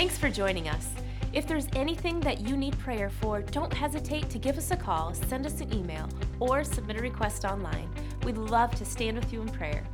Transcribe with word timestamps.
Thanks 0.00 0.16
for 0.16 0.30
joining 0.30 0.66
us. 0.66 0.94
If 1.34 1.46
there's 1.46 1.66
anything 1.74 2.20
that 2.20 2.40
you 2.40 2.56
need 2.56 2.78
prayer 2.78 3.10
for, 3.10 3.42
don't 3.42 3.70
hesitate 3.70 4.30
to 4.30 4.38
give 4.38 4.56
us 4.56 4.70
a 4.70 4.76
call, 4.76 5.12
send 5.12 5.44
us 5.44 5.60
an 5.60 5.74
email, 5.74 6.08
or 6.38 6.64
submit 6.64 6.96
a 6.96 7.02
request 7.02 7.44
online. 7.44 7.86
We'd 8.24 8.38
love 8.38 8.74
to 8.76 8.86
stand 8.86 9.18
with 9.18 9.30
you 9.30 9.42
in 9.42 9.50
prayer. 9.50 9.84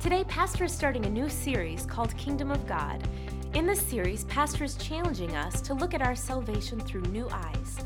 Today, 0.00 0.22
Pastor 0.24 0.64
is 0.64 0.72
starting 0.72 1.06
a 1.06 1.10
new 1.10 1.30
series 1.30 1.86
called 1.86 2.14
Kingdom 2.18 2.50
of 2.50 2.66
God. 2.66 3.02
In 3.54 3.64
this 3.64 3.80
series, 3.80 4.24
Pastor 4.24 4.64
is 4.64 4.76
challenging 4.76 5.34
us 5.34 5.62
to 5.62 5.72
look 5.72 5.94
at 5.94 6.02
our 6.02 6.14
salvation 6.14 6.78
through 6.78 7.00
new 7.04 7.26
eyes. 7.30 7.78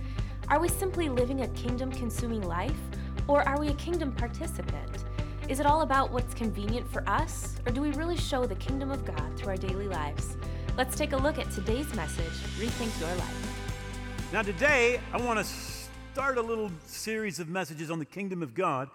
Are 0.49 0.59
we 0.59 0.69
simply 0.69 1.09
living 1.09 1.43
a 1.43 1.49
kingdom 1.51 1.93
consuming 1.93 2.43
life, 2.43 2.81
or 3.29 3.49
are 3.49 3.61
we 3.61 3.69
a 3.69 3.75
kingdom 3.75 4.11
participant? 4.11 5.05
Is 5.49 5.61
it 5.61 5.67
all 5.67 5.83
about 5.83 6.11
what's 6.11 6.35
convenient 6.35 6.91
for 6.91 7.09
us, 7.09 7.55
or 7.65 7.71
do 7.71 7.81
we 7.83 7.93
really 7.93 8.17
show 8.17 8.47
the 8.47 8.57
kingdom 8.57 8.91
of 8.91 9.05
God 9.05 9.37
through 9.37 9.51
our 9.51 9.57
daily 9.57 9.87
lives? 9.87 10.37
Let's 10.77 10.95
take 10.95 11.13
a 11.13 11.17
look 11.17 11.39
at 11.39 11.51
today's 11.53 11.91
message 11.95 12.27
Rethink 12.61 13.01
Your 13.01 13.09
Life. 13.17 14.31
Now, 14.31 14.43
today, 14.43 15.01
I 15.11 15.17
want 15.17 15.39
to 15.39 15.45
start 15.45 16.37
a 16.37 16.43
little 16.43 16.71
series 16.85 17.39
of 17.39 17.49
messages 17.49 17.91
on 17.91 17.99
the 17.99 18.05
kingdom 18.05 18.43
of 18.43 18.55
God, 18.55 18.91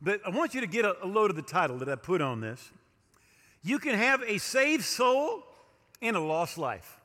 but 0.00 0.22
I 0.24 0.30
want 0.30 0.54
you 0.54 0.62
to 0.62 0.66
get 0.66 0.86
a, 0.86 0.96
a 1.04 1.06
load 1.06 1.28
of 1.28 1.36
the 1.36 1.42
title 1.42 1.76
that 1.76 1.90
I 1.90 1.94
put 1.96 2.22
on 2.22 2.40
this. 2.40 2.70
You 3.62 3.78
can 3.78 3.96
have 3.96 4.22
a 4.22 4.38
saved 4.38 4.84
soul 4.84 5.42
and 6.00 6.16
a 6.16 6.20
lost 6.20 6.56
life. 6.56 7.00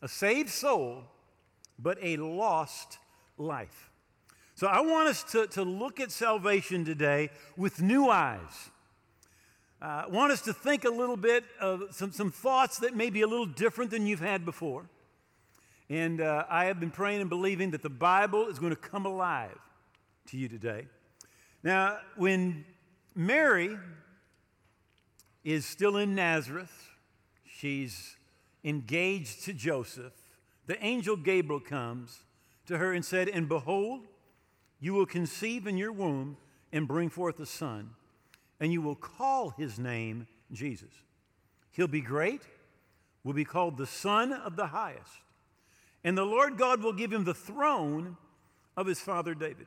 A 0.00 0.08
saved 0.08 0.48
soul, 0.48 1.04
but 1.78 1.98
a 2.00 2.16
lost 2.16 2.96
life. 3.36 3.90
So 4.54 4.68
I 4.68 4.80
want 4.80 5.08
us 5.08 5.22
to, 5.32 5.46
to 5.48 5.64
look 5.64 6.00
at 6.00 6.10
salvation 6.10 6.86
today 6.86 7.28
with 7.58 7.82
new 7.82 8.08
eyes. 8.08 8.70
Uh, 9.84 10.04
I 10.06 10.06
want 10.06 10.32
us 10.32 10.40
to 10.42 10.54
think 10.54 10.86
a 10.86 10.90
little 10.90 11.16
bit 11.16 11.44
of 11.60 11.88
some, 11.90 12.10
some 12.10 12.30
thoughts 12.30 12.78
that 12.78 12.96
may 12.96 13.10
be 13.10 13.20
a 13.20 13.26
little 13.26 13.44
different 13.44 13.90
than 13.90 14.06
you've 14.06 14.18
had 14.18 14.46
before. 14.46 14.86
And 15.90 16.22
uh, 16.22 16.46
I 16.48 16.64
have 16.64 16.80
been 16.80 16.90
praying 16.90 17.20
and 17.20 17.28
believing 17.28 17.72
that 17.72 17.82
the 17.82 17.90
Bible 17.90 18.46
is 18.46 18.58
going 18.58 18.70
to 18.70 18.80
come 18.80 19.04
alive 19.04 19.58
to 20.28 20.38
you 20.38 20.48
today. 20.48 20.86
Now, 21.62 21.98
when 22.16 22.64
Mary 23.14 23.76
is 25.44 25.66
still 25.66 25.98
in 25.98 26.14
Nazareth, 26.14 26.72
she's 27.46 28.16
engaged 28.64 29.44
to 29.44 29.52
Joseph, 29.52 30.14
the 30.66 30.82
angel 30.82 31.14
Gabriel 31.14 31.60
comes 31.60 32.20
to 32.68 32.78
her 32.78 32.94
and 32.94 33.04
said, 33.04 33.28
And 33.28 33.50
behold, 33.50 34.06
you 34.80 34.94
will 34.94 35.04
conceive 35.04 35.66
in 35.66 35.76
your 35.76 35.92
womb 35.92 36.38
and 36.72 36.88
bring 36.88 37.10
forth 37.10 37.38
a 37.38 37.44
son, 37.44 37.90
and 38.64 38.72
you 38.72 38.80
will 38.80 38.94
call 38.94 39.50
his 39.50 39.78
name 39.78 40.26
Jesus. 40.50 40.88
He'll 41.72 41.86
be 41.86 42.00
great, 42.00 42.40
will 43.22 43.34
be 43.34 43.44
called 43.44 43.76
the 43.76 43.86
Son 43.86 44.32
of 44.32 44.56
the 44.56 44.68
Highest. 44.68 45.20
And 46.02 46.16
the 46.16 46.24
Lord 46.24 46.56
God 46.56 46.82
will 46.82 46.94
give 46.94 47.12
him 47.12 47.24
the 47.24 47.34
throne 47.34 48.16
of 48.74 48.86
his 48.86 48.98
father 48.98 49.34
David. 49.34 49.66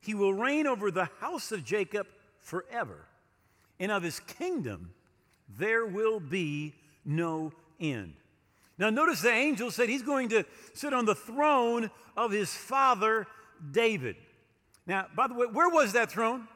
He 0.00 0.14
will 0.14 0.32
reign 0.32 0.66
over 0.66 0.90
the 0.90 1.10
house 1.20 1.52
of 1.52 1.62
Jacob 1.62 2.06
forever, 2.40 3.04
and 3.78 3.92
of 3.92 4.02
his 4.02 4.18
kingdom 4.18 4.94
there 5.58 5.84
will 5.84 6.18
be 6.18 6.72
no 7.04 7.52
end. 7.78 8.14
Now, 8.78 8.88
notice 8.88 9.20
the 9.20 9.30
angel 9.30 9.70
said 9.70 9.90
he's 9.90 10.02
going 10.02 10.30
to 10.30 10.46
sit 10.72 10.94
on 10.94 11.04
the 11.04 11.14
throne 11.14 11.90
of 12.16 12.30
his 12.30 12.50
father 12.54 13.26
David. 13.72 14.16
Now, 14.86 15.08
by 15.14 15.26
the 15.26 15.34
way, 15.34 15.48
where 15.48 15.68
was 15.68 15.92
that 15.92 16.10
throne? 16.10 16.48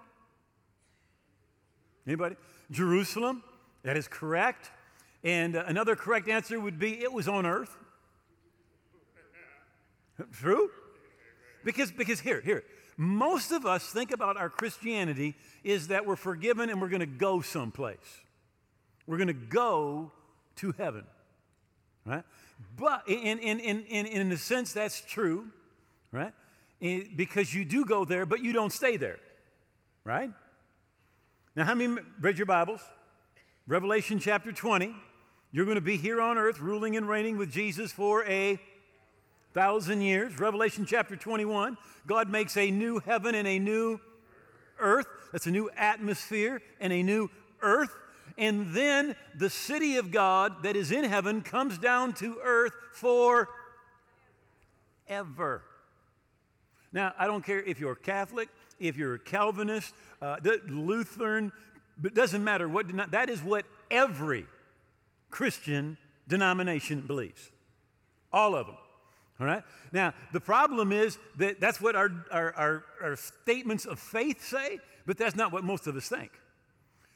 Anybody? 2.07 2.37
Jerusalem. 2.71 3.43
That 3.83 3.97
is 3.97 4.09
correct. 4.09 4.71
And 5.23 5.57
uh, 5.57 5.65
another 5.67 5.97
correct 5.97 6.29
answer 6.29 6.59
would 6.59 6.79
be 6.79 7.01
it 7.03 7.13
was 7.13 7.29
on 7.29 7.47
earth. 7.47 7.77
True? 10.33 10.71
Because, 11.65 11.91
because 11.91 12.21
here, 12.21 12.41
here, 12.41 12.65
most 12.97 13.53
of 13.53 13.67
us 13.67 13.85
think 13.85 14.13
about 14.13 14.37
our 14.37 14.49
Christianity 14.49 15.35
is 15.65 15.89
that 15.89 16.07
we're 16.07 16.17
forgiven 16.17 16.71
and 16.71 16.81
we're 16.81 16.89
going 16.89 17.01
to 17.01 17.07
go 17.07 17.41
someplace. 17.41 17.99
We're 19.07 19.19
going 19.19 19.29
to 19.29 19.33
go 19.35 20.13
to 20.57 20.73
heaven. 20.79 21.05
Right? 22.05 22.23
But 22.77 23.09
in, 23.09 23.39
in, 23.39 23.61
in, 23.61 23.83
in, 23.83 24.07
in 24.07 24.33
a 24.33 24.37
sense, 24.37 24.73
that's 24.73 25.01
true, 25.01 25.49
right? 26.13 26.33
because 27.17 27.55
you 27.55 27.65
do 27.65 27.85
go 27.85 28.05
there, 28.05 28.27
but 28.27 28.43
you 28.43 28.53
don't 28.53 28.73
stay 28.73 28.97
there, 28.97 29.19
right? 30.05 30.31
Now, 31.57 31.65
how 31.65 31.75
many 31.75 32.03
read 32.21 32.37
your 32.37 32.45
Bibles? 32.45 32.83
Revelation 33.67 34.19
chapter 34.19 34.53
20. 34.53 34.95
You're 35.53 35.65
going 35.65 35.77
to 35.77 35.81
be 35.81 35.97
here 35.97 36.21
on 36.21 36.37
earth, 36.37 36.61
ruling 36.61 36.99
and 36.99 37.09
reigning 37.09 37.39
with 37.39 37.51
Jesus 37.51 37.91
for 37.91 38.27
a 38.27 38.61
thousand 39.55 40.03
years. 40.03 40.39
Revelation 40.39 40.85
chapter 40.85 41.17
21. 41.17 41.79
God 42.07 42.29
makes 42.29 42.59
a 42.59 42.71
new 42.71 42.99
heaven 42.99 43.35
and 43.35 43.49
a 43.49 43.59
new 43.59 43.99
earth. 44.79 45.07
That's 45.33 45.47
a 45.47 45.51
new 45.51 45.71
atmosphere 45.79 46.61
and 46.79 46.93
a 46.93 47.03
new 47.03 47.31
earth. 47.63 47.97
And 48.37 48.75
then 48.75 49.17
the 49.35 49.49
city 49.49 49.97
of 49.97 50.11
God 50.11 50.63
that 50.63 50.77
is 50.77 50.93
in 50.93 51.05
heaven 51.05 51.41
comes 51.41 51.79
down 51.79 52.13
to 52.17 52.37
earth 52.45 52.75
for 52.93 53.49
ever. 55.09 55.63
Now, 56.93 57.15
I 57.19 57.27
don't 57.27 57.43
care 57.43 57.63
if 57.63 57.81
you're 57.81 57.95
Catholic, 57.95 58.51
if 58.79 58.97
you're 58.97 59.15
a 59.15 59.19
Calvinist, 59.19 59.95
uh, 60.21 60.37
Lutheran, 60.69 61.53
it 62.03 62.15
doesn't 62.15 62.43
matter 62.43 62.69
what, 62.69 62.87
that 63.11 63.31
is 63.31 63.43
what 63.43 63.65
every 63.91 64.47
Christian 65.31 65.97
denomination 66.29 67.03
believes. 67.03 67.51
All 68.33 68.55
of 68.55 68.67
them. 68.67 68.77
All 69.41 69.47
right? 69.47 69.63
Now, 69.93 70.15
the 70.33 70.41
problem 70.41 70.93
is 70.93 71.19
that 71.37 71.61
that's 71.61 71.81
what 71.81 71.95
our, 71.95 72.11
our, 72.31 72.53
our, 72.55 72.85
our 73.03 73.17
statements 73.17 73.85
of 73.85 73.99
faith 73.99 74.45
say, 74.45 74.79
but 75.05 75.19
that's 75.19 75.37
not 75.37 75.53
what 75.53 75.65
most 75.65 75.87
of 75.87 75.97
us 75.97 76.09
think. 76.09 76.31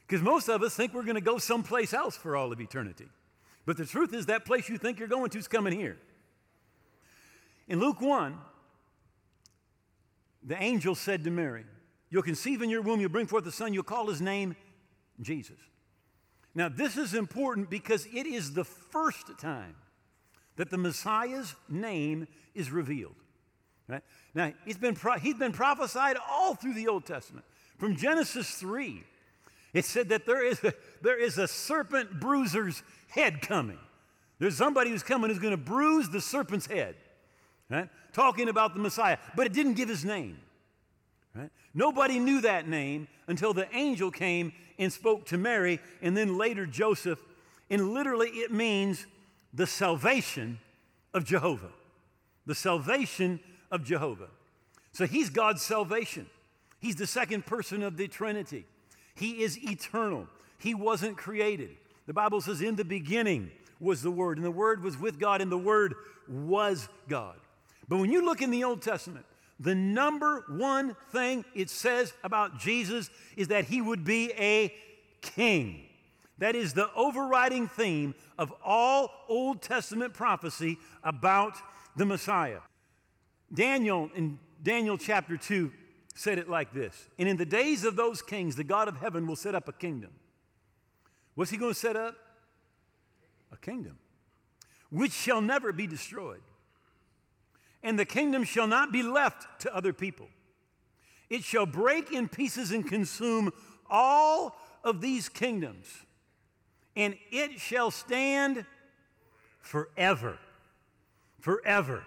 Because 0.07 0.23
most 0.23 0.49
of 0.49 0.63
us 0.63 0.75
think 0.75 0.93
we're 0.93 1.05
going 1.05 1.15
to 1.15 1.21
go 1.21 1.39
someplace 1.39 1.95
else 1.95 2.17
for 2.17 2.37
all 2.37 2.53
of 2.53 2.61
eternity. 2.61 3.09
But 3.65 3.77
the 3.77 3.87
truth 3.87 4.13
is, 4.13 4.27
that 4.27 4.45
place 4.45 4.69
you 4.69 4.77
think 4.77 4.99
you're 4.99 5.09
going 5.09 5.31
to 5.31 5.39
is 5.39 5.49
coming 5.49 5.73
here. 5.73 5.97
In 7.69 7.79
Luke 7.79 8.01
1, 8.01 8.37
the 10.43 10.61
angel 10.63 10.95
said 10.95 11.25
to 11.25 11.31
Mary, 11.31 11.65
You'll 12.11 12.23
conceive 12.23 12.61
in 12.61 12.71
your 12.71 12.83
womb, 12.83 13.01
you'll 13.01 13.09
bring 13.09 13.27
forth 13.27 13.47
a 13.47 13.53
son, 13.53 13.73
you'll 13.73 13.85
call 13.85 14.09
his 14.09 14.21
name 14.21 14.57
Jesus. 15.21 15.59
Now, 16.55 16.69
this 16.69 16.97
is 16.97 17.15
important 17.15 17.71
because 17.71 18.07
it 18.13 18.27
is 18.27 18.53
the 18.53 18.65
first 18.65 19.39
time 19.39 19.77
that 20.57 20.71
the 20.71 20.79
Messiah's 20.79 21.55
name 21.69 22.27
is 22.55 22.73
revealed. 22.73 23.15
Right? 23.87 24.03
Now, 24.35 24.53
he's 24.65 24.77
been, 24.77 24.97
pro- 24.97 25.19
he's 25.19 25.37
been 25.37 25.53
prophesied 25.53 26.17
all 26.29 26.55
through 26.55 26.75
the 26.75 26.89
Old 26.89 27.07
Testament. 27.07 27.45
From 27.79 27.97
Genesis 27.97 28.51
3, 28.57 29.05
it 29.73 29.85
said 29.85 30.09
that 30.09 30.27
there 30.27 30.45
is 30.45 30.63
a, 30.65 30.75
there 31.03 31.19
is 31.19 31.39
a 31.39 31.47
serpent 31.47 32.19
bruiser's 32.19 32.83
head 33.09 33.41
coming. 33.41 33.79
There's 34.39 34.57
somebody 34.57 34.91
who's 34.91 35.03
coming 35.03 35.31
who's 35.31 35.39
going 35.39 35.53
to 35.53 35.57
bruise 35.57 36.09
the 36.09 36.21
serpent's 36.21 36.67
head 36.67 36.97
right? 37.71 37.89
Talking 38.13 38.49
about 38.49 38.75
the 38.75 38.81
Messiah, 38.81 39.19
but 39.37 39.47
it 39.47 39.53
didn't 39.53 39.75
give 39.75 39.89
his 39.89 40.05
name. 40.05 40.39
Right? 41.35 41.51
Nobody 41.73 42.19
knew 42.19 42.41
that 42.41 42.69
name 42.69 43.09
until 43.29 43.55
the 43.55 43.69
angel 43.75 44.11
came 44.11 44.53
and 44.79 44.93
spoke 44.93 45.27
to 45.27 45.39
Mary, 45.39 45.79
and 46.03 46.17
then 46.17 46.37
later 46.37 46.67
Joseph. 46.67 47.21
And 47.69 47.93
literally, 47.93 48.29
it 48.29 48.51
means 48.51 49.07
the 49.55 49.67
salvation 49.67 50.59
of 51.15 51.25
Jehovah. 51.25 51.71
The 52.47 52.55
salvation 52.55 53.41
of 53.71 53.85
Jehovah. 53.85 54.29
So 54.93 55.07
he's 55.07 55.31
God's 55.31 55.63
salvation. 55.63 56.27
He's 56.81 56.97
the 56.97 57.07
second 57.07 57.47
person 57.47 57.83
of 57.83 57.97
the 57.97 58.09
Trinity. 58.09 58.65
He 59.15 59.43
is 59.43 59.59
eternal. 59.63 60.27
He 60.59 60.75
wasn't 60.75 61.17
created. 61.17 61.77
The 62.07 62.15
Bible 62.15 62.41
says, 62.41 62.61
In 62.61 62.75
the 62.75 62.85
beginning 62.85 63.51
was 63.79 64.03
the 64.03 64.11
Word, 64.11 64.39
and 64.39 64.45
the 64.45 64.51
Word 64.51 64.83
was 64.83 64.99
with 64.99 65.19
God, 65.19 65.41
and 65.41 65.53
the 65.53 65.59
Word 65.59 65.95
was 66.29 66.89
God. 67.09 67.37
But 67.91 67.99
when 67.99 68.13
you 68.13 68.25
look 68.25 68.41
in 68.41 68.53
the 68.53 68.63
Old 68.63 68.83
Testament, 68.83 69.27
the 69.59 69.75
number 69.75 70.45
one 70.49 70.97
thing 71.11 71.45
it 71.57 71.69
says 71.69 72.15
about 72.23 72.61
Jesus 72.61 73.11
is 73.37 73.49
that 73.49 73.65
he 73.65 73.83
would 73.83 74.05
be 74.05 74.33
a 74.39 74.73
king. 75.21 75.83
That 76.39 76.55
is 76.55 76.73
the 76.73 76.89
overriding 76.95 77.67
theme 77.67 78.15
of 78.39 78.55
all 78.65 79.11
Old 79.29 79.61
Testament 79.61 80.15
prophecy 80.15 80.79
about 81.03 81.55
the 81.97 82.07
Messiah. 82.07 82.61
Daniel, 83.53 84.09
in 84.15 84.39
Daniel 84.63 84.97
chapter 84.97 85.37
2, 85.37 85.73
said 86.15 86.39
it 86.39 86.49
like 86.49 86.73
this 86.73 87.09
And 87.19 87.29
in 87.29 87.37
the 87.37 87.45
days 87.45 87.85
of 87.85 87.97
those 87.97 88.23
kings, 88.23 88.55
the 88.55 88.63
God 88.63 88.87
of 88.87 88.99
heaven 88.99 89.27
will 89.27 89.35
set 89.35 89.57
up 89.57 89.67
a 89.67 89.73
kingdom. 89.73 90.13
What's 91.35 91.51
he 91.51 91.57
going 91.57 91.75
to 91.75 91.79
set 91.79 91.97
up? 91.97 92.15
A 93.53 93.57
kingdom, 93.57 93.99
which 94.91 95.13
shall 95.13 95.41
never 95.41 95.73
be 95.73 95.89
destroyed 95.89 96.41
and 97.83 97.99
the 97.99 98.05
kingdom 98.05 98.45
shall 98.45 98.67
not 98.67 98.93
be 98.93 99.03
left 99.03 99.61
to 99.63 99.75
other 99.75 99.93
people. 99.93 100.29
It 101.29 101.45
shall 101.45 101.67
break 101.67 102.13
in 102.13 102.29
pieces 102.29 102.73
and 102.73 102.87
consume 102.87 103.53
all 103.89 104.57
of 104.83 105.01
these 105.01 105.29
kingdoms, 105.29 105.87
and 106.97 107.17
it 107.31 107.61
shall 107.61 107.91
stand 107.91 108.65
forever. 109.61 110.39
Forever. 111.41 112.05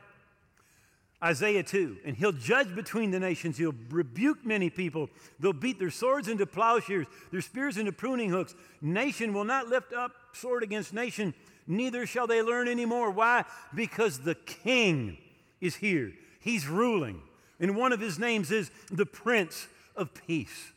Isaiah 1.23 1.63
2, 1.63 1.99
and 2.03 2.17
he'll 2.17 2.33
judge 2.33 2.75
between 2.75 3.11
the 3.11 3.19
nations. 3.19 3.57
He'll 3.57 3.73
rebuke 3.89 4.45
many 4.45 4.69
people. 4.69 5.09
They'll 5.39 5.53
beat 5.53 5.79
their 5.79 5.89
swords 5.89 6.27
into 6.27 6.45
plowshares, 6.45 7.07
their 7.31 7.39
spears 7.39 7.77
into 7.77 7.93
pruning 7.93 8.29
hooks. 8.29 8.53
Nation 8.81 9.33
will 9.33 9.45
not 9.45 9.69
lift 9.69 9.93
up 9.93 10.11
sword 10.33 10.63
against 10.63 10.93
nation, 10.93 11.33
neither 11.65 12.05
shall 12.05 12.27
they 12.27 12.41
learn 12.41 12.67
anymore. 12.67 13.09
Why? 13.09 13.45
Because 13.73 14.19
the 14.19 14.35
king 14.35 15.17
is 15.63 15.77
here. 15.77 16.11
He's 16.39 16.67
ruling. 16.67 17.21
And 17.59 17.77
one 17.77 17.93
of 17.93 17.99
his 17.99 18.19
names 18.19 18.51
is 18.51 18.69
the 18.91 19.05
Prince 19.05 19.67
of 19.95 20.13
Peace. 20.27 20.71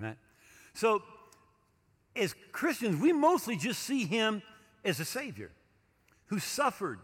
Right? 0.00 0.16
So, 0.74 1.02
as 2.16 2.34
Christians, 2.50 3.00
we 3.00 3.12
mostly 3.12 3.56
just 3.56 3.82
see 3.82 4.04
him 4.04 4.42
as 4.84 4.98
a 4.98 5.04
Savior 5.04 5.52
who 6.26 6.40
suffered. 6.40 6.98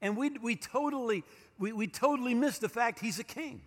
And 0.00 0.16
we, 0.16 0.30
we, 0.30 0.56
totally, 0.56 1.24
we, 1.58 1.72
we 1.72 1.88
totally 1.88 2.34
miss 2.34 2.58
the 2.58 2.68
fact 2.68 3.00
he's 3.00 3.18
a 3.18 3.24
king. 3.24 3.62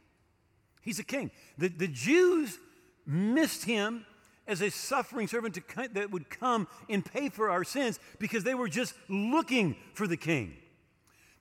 He's 0.82 1.00
a 1.00 1.04
king. 1.04 1.32
The, 1.58 1.68
the 1.68 1.88
Jews 1.88 2.58
missed 3.06 3.66
him 3.66 4.06
as 4.48 4.62
a 4.62 4.70
suffering 4.70 5.28
servant 5.28 5.56
to, 5.56 5.90
that 5.94 6.12
would 6.12 6.30
come 6.30 6.68
and 6.90 7.04
pay 7.04 7.30
for 7.30 7.50
our 7.50 7.64
sins 7.64 8.00
because 8.20 8.44
they 8.44 8.56
were 8.56 8.68
just 8.70 8.94
looking 9.10 9.76
for 9.94 10.08
the 10.08 10.18
king. 10.18 10.56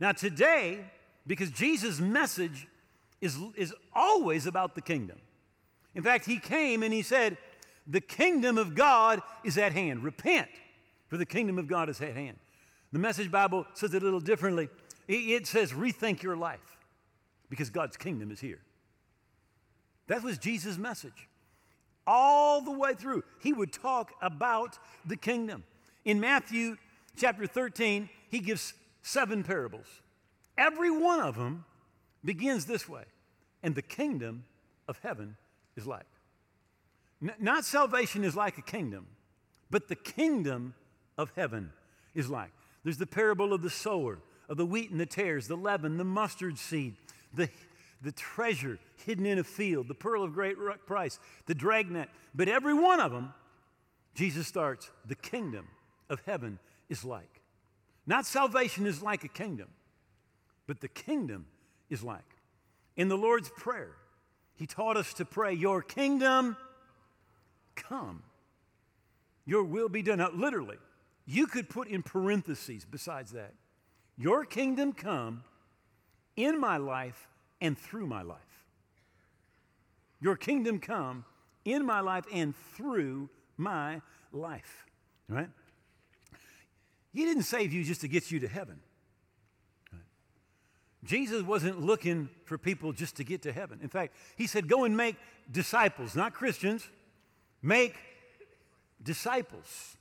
Now, 0.03 0.11
today, 0.11 0.81
because 1.29 1.53
Jesus' 1.53 2.01
message 2.01 2.67
is, 3.21 3.39
is 3.55 3.73
always 3.95 4.47
about 4.47 4.75
the 4.75 4.81
kingdom. 4.81 5.17
In 5.95 6.03
fact, 6.03 6.27
he 6.27 6.41
came 6.41 6.83
and 6.83 6.93
he 6.93 7.03
said, 7.03 7.39
The 7.87 8.01
kingdom 8.01 8.59
of 8.59 8.75
God 8.75 9.23
is 9.45 9.57
at 9.57 9.71
hand. 9.71 10.03
Repent, 10.03 10.49
for 11.07 11.17
the 11.17 11.25
kingdom 11.25 11.57
of 11.57 11.69
God 11.69 11.89
is 11.89 12.01
at 12.01 12.17
hand. 12.17 12.37
The 12.91 12.99
Message 12.99 13.31
Bible 13.31 13.65
says 13.75 13.95
it 13.95 14.03
a 14.03 14.05
little 14.05 14.19
differently. 14.19 14.69
It 15.07 15.47
says, 15.47 15.71
Rethink 15.71 16.21
your 16.21 16.37
life, 16.37 16.79
because 17.49 17.71
God's 17.71 17.97
kingdom 17.97 18.33
is 18.33 18.41
here. 18.41 18.59
That 20.09 20.25
was 20.25 20.37
Jesus' 20.37 20.79
message. 20.79 21.29
All 22.09 22.61
the 22.61 22.73
way 22.73 22.95
through, 22.95 23.23
he 23.41 23.53
would 23.53 23.73
talk 23.73 24.15
about 24.21 24.79
the 25.07 25.17
kingdom. 25.17 25.63
In 26.05 26.19
Matthew 26.19 26.77
chapter 27.17 27.47
13, 27.47 28.09
he 28.31 28.41
gives 28.41 28.75
seven 29.03 29.45
parables. 29.45 29.87
Every 30.57 30.91
one 30.91 31.21
of 31.21 31.37
them 31.37 31.65
begins 32.25 32.67
this 32.67 32.89
way 32.89 33.05
and 33.63 33.75
the 33.75 33.83
kingdom 33.83 34.45
of 34.89 34.99
heaven 35.03 35.37
is 35.77 35.87
like. 35.87 36.07
N- 37.23 37.33
not 37.39 37.65
salvation 37.65 38.25
is 38.25 38.35
like 38.35 38.59
a 38.59 38.63
kingdom, 38.63 39.07
but 39.71 39.89
the 39.89 39.95
kingdom 39.95 40.75
of 41.17 41.33
heaven 41.37 41.73
is 42.15 42.29
like. 42.29 42.51
There's 42.85 42.99
the 42.99 43.07
parable 43.07 43.53
of 43.53 43.63
the 43.63 43.71
sower, 43.71 44.19
of 44.49 44.57
the 44.57 44.67
wheat 44.67 44.91
and 44.91 44.99
the 44.99 45.07
tares, 45.07 45.47
the 45.47 45.57
leaven, 45.57 45.97
the 45.97 46.05
mustard 46.05 46.59
seed, 46.59 46.97
the, 47.33 47.49
the 48.03 48.13
treasure 48.13 48.79
hidden 49.07 49.27
in 49.27 49.39
a 49.39 49.45
field, 49.45 49.89
the 49.89 49.95
pearl 49.95 50.23
of 50.23 50.35
great 50.35 50.57
price, 50.87 51.19
the 51.47 51.55
dragnet. 51.55 52.09
But 52.35 52.49
every 52.49 52.75
one 52.75 53.01
of 53.01 53.13
them, 53.13 53.33
Jesus 54.15 54.47
starts, 54.47 54.91
the 55.07 55.15
kingdom 55.15 55.69
of 56.11 56.21
heaven 56.27 56.59
is 56.89 57.05
like. 57.05 57.32
Not 58.07 58.27
salvation 58.27 58.87
is 58.87 59.03
like 59.03 59.25
a 59.25 59.29
kingdom, 59.29 59.69
but 60.67 60.81
the 60.81 60.89
kingdom 60.89 61.47
is 61.89 62.03
like. 62.03 62.25
In 62.97 63.09
the 63.09 63.17
Lord's 63.17 63.51
Prayer, 63.51 63.93
He 64.55 64.67
taught 64.67 64.97
us 64.97 65.15
to 65.15 65.25
pray, 65.25 65.53
Your 65.53 65.83
kingdom 65.83 66.57
come, 67.75 68.23
Your 69.47 69.63
will 69.63 69.89
be 69.89 70.03
done. 70.03 70.19
Now, 70.19 70.31
literally, 70.35 70.79
you 71.27 71.47
could 71.47 71.69
put 71.69 71.89
in 71.89 72.03
parentheses 72.03 72.85
besides 72.85 73.33
that, 73.33 73.55
Your 74.19 74.45
kingdom 74.45 74.93
come 74.93 75.45
in 76.37 76.59
my 76.59 76.77
life 76.77 77.29
and 77.61 77.79
through 77.79 78.07
my 78.07 78.23
life. 78.23 78.39
Your 80.21 80.37
kingdom 80.37 80.79
come 80.79 81.25
in 81.65 81.85
my 81.85 82.01
life 82.01 82.25
and 82.33 82.55
through 82.75 83.29
my 83.57 84.01
life. 84.33 84.87
Right? 85.29 85.49
He 87.13 87.25
didn't 87.25 87.45
save 87.45 87.73
you 87.73 87.85
just 87.85 88.01
to 88.03 88.09
get 88.09 88.31
you 88.31 88.41
to 88.41 88.49
heaven. 88.49 88.81
Jesus 91.05 91.43
wasn't 91.43 91.81
looking 91.81 92.29
for 92.45 92.57
people 92.57 92.93
just 92.93 93.17
to 93.17 93.25
get 93.25 93.43
to 93.43 93.53
heaven. 93.53 93.81
In 93.83 93.89
fact, 93.89 94.15
he 94.37 94.47
said, 94.47 94.69
Go 94.69 94.85
and 94.85 94.97
make 94.97 95.17
disciples, 95.51 96.15
not 96.15 96.33
Christians, 96.33 96.89
make 97.61 97.97
disciples, 99.03 99.97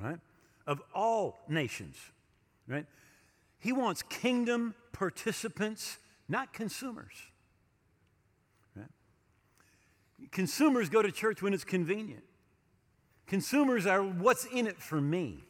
right, 0.00 0.18
of 0.66 0.82
all 0.92 1.38
nations, 1.48 1.96
right? 2.66 2.86
He 3.60 3.72
wants 3.72 4.02
kingdom 4.02 4.74
participants, 4.92 5.98
not 6.28 6.52
consumers. 6.52 7.14
Right? 8.76 8.90
Consumers 10.32 10.88
go 10.88 11.00
to 11.00 11.12
church 11.12 11.42
when 11.42 11.54
it's 11.54 11.64
convenient. 11.64 12.24
Consumers 13.26 13.86
are 13.86 14.02
what's 14.02 14.44
in 14.46 14.66
it 14.66 14.82
for 14.82 15.00
me. 15.00 15.44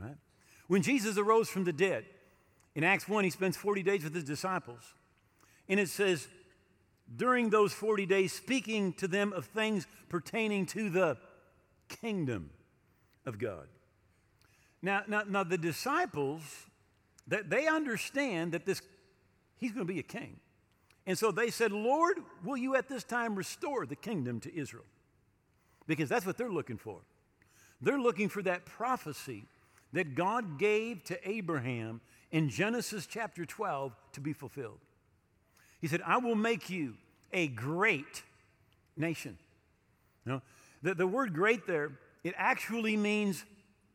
Right? 0.00 0.16
When 0.66 0.82
Jesus 0.82 1.18
arose 1.18 1.48
from 1.48 1.64
the 1.64 1.72
dead, 1.72 2.04
in 2.74 2.84
Acts 2.84 3.08
1, 3.08 3.24
he 3.24 3.30
spends 3.30 3.56
40 3.56 3.82
days 3.82 4.04
with 4.04 4.14
his 4.14 4.24
disciples. 4.24 4.94
And 5.68 5.78
it 5.78 5.88
says, 5.88 6.28
during 7.16 7.50
those 7.50 7.72
40 7.72 8.06
days, 8.06 8.32
speaking 8.32 8.92
to 8.94 9.06
them 9.06 9.32
of 9.32 9.46
things 9.46 9.86
pertaining 10.08 10.66
to 10.66 10.90
the 10.90 11.16
kingdom 11.88 12.50
of 13.26 13.38
God. 13.38 13.68
Now, 14.82 15.02
now, 15.06 15.22
now 15.28 15.44
the 15.44 15.58
disciples, 15.58 16.42
that 17.28 17.48
they 17.48 17.66
understand 17.66 18.52
that 18.52 18.66
this, 18.66 18.82
he's 19.56 19.72
going 19.72 19.86
to 19.86 19.92
be 19.92 20.00
a 20.00 20.04
king. 20.04 20.40
And 21.06 21.18
so 21.18 21.30
they 21.30 21.50
said, 21.50 21.72
Lord, 21.72 22.18
will 22.42 22.56
you 22.56 22.76
at 22.76 22.88
this 22.88 23.04
time 23.04 23.34
restore 23.34 23.86
the 23.86 23.96
kingdom 23.96 24.40
to 24.40 24.54
Israel? 24.54 24.84
Because 25.86 26.08
that's 26.08 26.24
what 26.24 26.36
they're 26.36 26.50
looking 26.50 26.78
for. 26.78 27.00
They're 27.80 28.00
looking 28.00 28.28
for 28.28 28.42
that 28.42 28.64
prophecy 28.64 29.44
that 29.94 30.14
God 30.14 30.58
gave 30.58 31.04
to 31.04 31.28
Abraham 31.28 32.00
in 32.30 32.48
Genesis 32.50 33.06
chapter 33.06 33.46
12 33.46 33.94
to 34.12 34.20
be 34.20 34.32
fulfilled. 34.32 34.80
He 35.80 35.86
said, 35.86 36.02
I 36.04 36.18
will 36.18 36.34
make 36.34 36.68
you 36.68 36.94
a 37.32 37.46
great 37.48 38.22
nation. 38.96 39.38
You 40.26 40.42
the, 40.82 40.94
the 40.94 41.06
word 41.06 41.32
great 41.32 41.66
there, 41.66 41.92
it 42.24 42.34
actually 42.36 42.96
means 42.96 43.44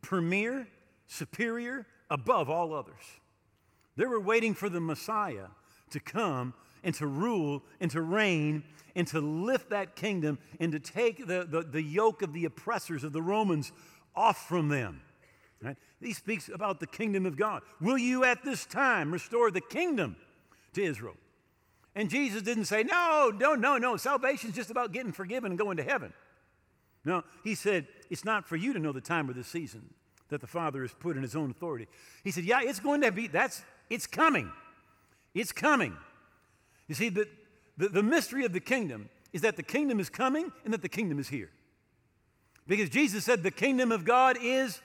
premier, 0.01 0.67
superior, 1.07 1.85
above 2.09 2.49
all 2.49 2.73
others. 2.73 3.03
They 3.97 4.05
were 4.05 4.19
waiting 4.19 4.53
for 4.53 4.69
the 4.69 4.79
Messiah 4.79 5.47
to 5.91 5.99
come 5.99 6.53
and 6.81 6.95
to 6.95 7.07
rule 7.07 7.61
and 7.81 7.91
to 7.91 8.01
reign 8.01 8.63
and 8.95 9.05
to 9.07 9.19
lift 9.19 9.69
that 9.71 9.95
kingdom 9.95 10.39
and 10.59 10.71
to 10.71 10.79
take 10.79 11.27
the, 11.27 11.45
the, 11.49 11.61
the 11.61 11.81
yoke 11.81 12.21
of 12.21 12.33
the 12.33 12.45
oppressors 12.45 13.03
of 13.03 13.11
the 13.11 13.21
Romans 13.21 13.73
off 14.15 14.47
from 14.47 14.69
them. 14.69 15.01
Right? 15.61 15.77
He 16.01 16.13
speaks 16.13 16.49
about 16.53 16.79
the 16.79 16.87
kingdom 16.87 17.25
of 17.25 17.35
God. 17.35 17.63
Will 17.81 17.97
you 17.97 18.23
at 18.23 18.43
this 18.43 18.65
time 18.65 19.11
restore 19.11 19.51
the 19.51 19.61
kingdom 19.61 20.15
to 20.73 20.83
Israel? 20.83 21.17
And 21.95 22.09
Jesus 22.09 22.41
didn't 22.41 22.65
say, 22.65 22.83
no, 22.83 23.31
no, 23.37 23.55
no, 23.55 23.77
no. 23.77 23.97
Salvation's 23.97 24.55
just 24.55 24.71
about 24.71 24.93
getting 24.93 25.11
forgiven 25.11 25.51
and 25.51 25.59
going 25.59 25.77
to 25.77 25.83
heaven. 25.83 26.13
No, 27.03 27.23
he 27.43 27.55
said, 27.55 27.87
it's 28.09 28.23
not 28.23 28.47
for 28.47 28.55
you 28.55 28.73
to 28.73 28.79
know 28.79 28.91
the 28.91 29.01
time 29.01 29.29
or 29.29 29.33
the 29.33 29.43
season 29.43 29.93
that 30.29 30.41
the 30.41 30.47
Father 30.47 30.81
has 30.81 30.93
put 30.93 31.17
in 31.17 31.23
his 31.23 31.35
own 31.35 31.51
authority. 31.51 31.87
He 32.23 32.31
said, 32.31 32.43
yeah, 32.45 32.59
it's 32.61 32.79
going 32.79 33.01
to 33.01 33.11
be, 33.11 33.27
that's, 33.27 33.63
it's 33.89 34.07
coming. 34.07 34.51
It's 35.33 35.51
coming. 35.51 35.95
You 36.87 36.95
see, 36.95 37.09
the, 37.09 37.27
the, 37.77 37.89
the 37.89 38.03
mystery 38.03 38.45
of 38.45 38.53
the 38.53 38.59
kingdom 38.59 39.09
is 39.33 39.41
that 39.41 39.55
the 39.55 39.63
kingdom 39.63 39.99
is 39.99 40.09
coming 40.09 40.51
and 40.63 40.73
that 40.73 40.81
the 40.81 40.89
kingdom 40.89 41.19
is 41.19 41.29
here. 41.29 41.49
Because 42.67 42.89
Jesus 42.89 43.25
said 43.25 43.43
the 43.43 43.51
kingdom 43.51 43.91
of 43.91 44.05
God 44.05 44.37
is 44.39 44.81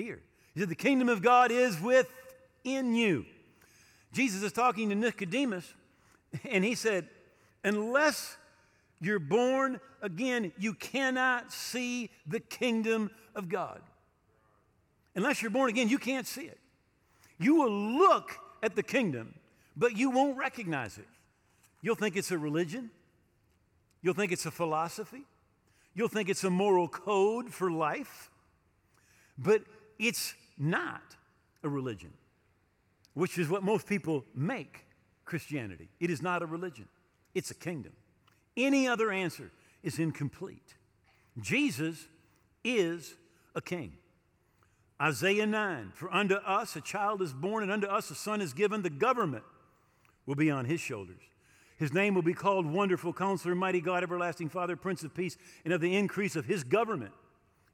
here. 0.00 0.20
He 0.54 0.60
said, 0.60 0.68
The 0.68 0.74
kingdom 0.74 1.08
of 1.08 1.22
God 1.22 1.50
is 1.50 1.80
within 1.80 2.94
you. 2.94 3.24
Jesus 4.12 4.42
is 4.42 4.52
talking 4.52 4.88
to 4.88 4.94
Nicodemus, 4.94 5.72
and 6.48 6.64
he 6.64 6.74
said, 6.74 7.08
Unless 7.64 8.36
you're 9.00 9.18
born 9.18 9.80
again, 10.02 10.52
you 10.58 10.74
cannot 10.74 11.52
see 11.52 12.10
the 12.26 12.40
kingdom 12.40 13.10
of 13.34 13.48
God. 13.48 13.80
Unless 15.14 15.42
you're 15.42 15.50
born 15.50 15.70
again, 15.70 15.88
you 15.88 15.98
can't 15.98 16.26
see 16.26 16.42
it. 16.42 16.58
You 17.38 17.56
will 17.56 17.72
look 17.72 18.32
at 18.62 18.76
the 18.76 18.82
kingdom, 18.82 19.34
but 19.76 19.96
you 19.96 20.10
won't 20.10 20.36
recognize 20.36 20.98
it. 20.98 21.08
You'll 21.82 21.94
think 21.94 22.16
it's 22.16 22.30
a 22.30 22.38
religion. 22.38 22.90
You'll 24.02 24.14
think 24.14 24.32
it's 24.32 24.46
a 24.46 24.50
philosophy. 24.50 25.22
You'll 25.94 26.08
think 26.08 26.28
it's 26.28 26.44
a 26.44 26.50
moral 26.50 26.88
code 26.88 27.52
for 27.52 27.70
life. 27.70 28.30
But 29.38 29.62
it's 30.00 30.34
not 30.58 31.02
a 31.62 31.68
religion, 31.68 32.12
which 33.14 33.38
is 33.38 33.48
what 33.48 33.62
most 33.62 33.86
people 33.86 34.24
make 34.34 34.86
Christianity. 35.24 35.90
It 36.00 36.10
is 36.10 36.22
not 36.22 36.42
a 36.42 36.46
religion, 36.46 36.88
it's 37.34 37.50
a 37.50 37.54
kingdom. 37.54 37.92
Any 38.56 38.88
other 38.88 39.12
answer 39.12 39.52
is 39.82 39.98
incomplete. 39.98 40.74
Jesus 41.40 42.08
is 42.64 43.14
a 43.54 43.60
king. 43.60 43.92
Isaiah 45.00 45.46
9 45.46 45.92
For 45.94 46.12
unto 46.12 46.34
us 46.34 46.74
a 46.76 46.80
child 46.80 47.22
is 47.22 47.32
born, 47.32 47.62
and 47.62 47.70
unto 47.70 47.86
us 47.86 48.10
a 48.10 48.14
son 48.14 48.40
is 48.40 48.52
given. 48.52 48.82
The 48.82 48.90
government 48.90 49.44
will 50.26 50.34
be 50.34 50.50
on 50.50 50.64
his 50.64 50.80
shoulders. 50.80 51.22
His 51.78 51.94
name 51.94 52.14
will 52.14 52.22
be 52.22 52.34
called 52.34 52.66
Wonderful 52.66 53.12
Counselor, 53.12 53.54
Mighty 53.54 53.80
God, 53.80 54.02
Everlasting 54.02 54.50
Father, 54.50 54.76
Prince 54.76 55.02
of 55.02 55.14
Peace, 55.14 55.38
and 55.64 55.72
of 55.72 55.80
the 55.80 55.96
increase 55.96 56.36
of 56.36 56.44
his 56.44 56.64
government 56.64 57.12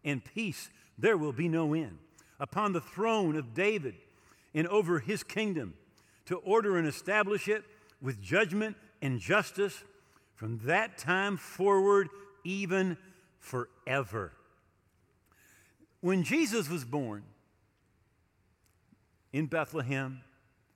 and 0.04 0.24
peace 0.24 0.70
there 0.98 1.16
will 1.16 1.32
be 1.32 1.48
no 1.48 1.74
end. 1.74 1.98
Upon 2.38 2.72
the 2.72 2.80
throne 2.80 3.36
of 3.36 3.54
David 3.54 3.94
and 4.54 4.66
over 4.68 4.98
his 4.98 5.22
kingdom, 5.22 5.74
to 6.26 6.36
order 6.38 6.76
and 6.76 6.86
establish 6.86 7.48
it 7.48 7.64
with 8.02 8.20
judgment 8.20 8.76
and 9.00 9.18
justice 9.20 9.84
from 10.34 10.58
that 10.64 10.98
time 10.98 11.36
forward, 11.36 12.08
even 12.44 12.96
forever. 13.38 14.32
When 16.00 16.22
Jesus 16.22 16.68
was 16.68 16.84
born 16.84 17.22
in 19.32 19.46
Bethlehem, 19.46 20.20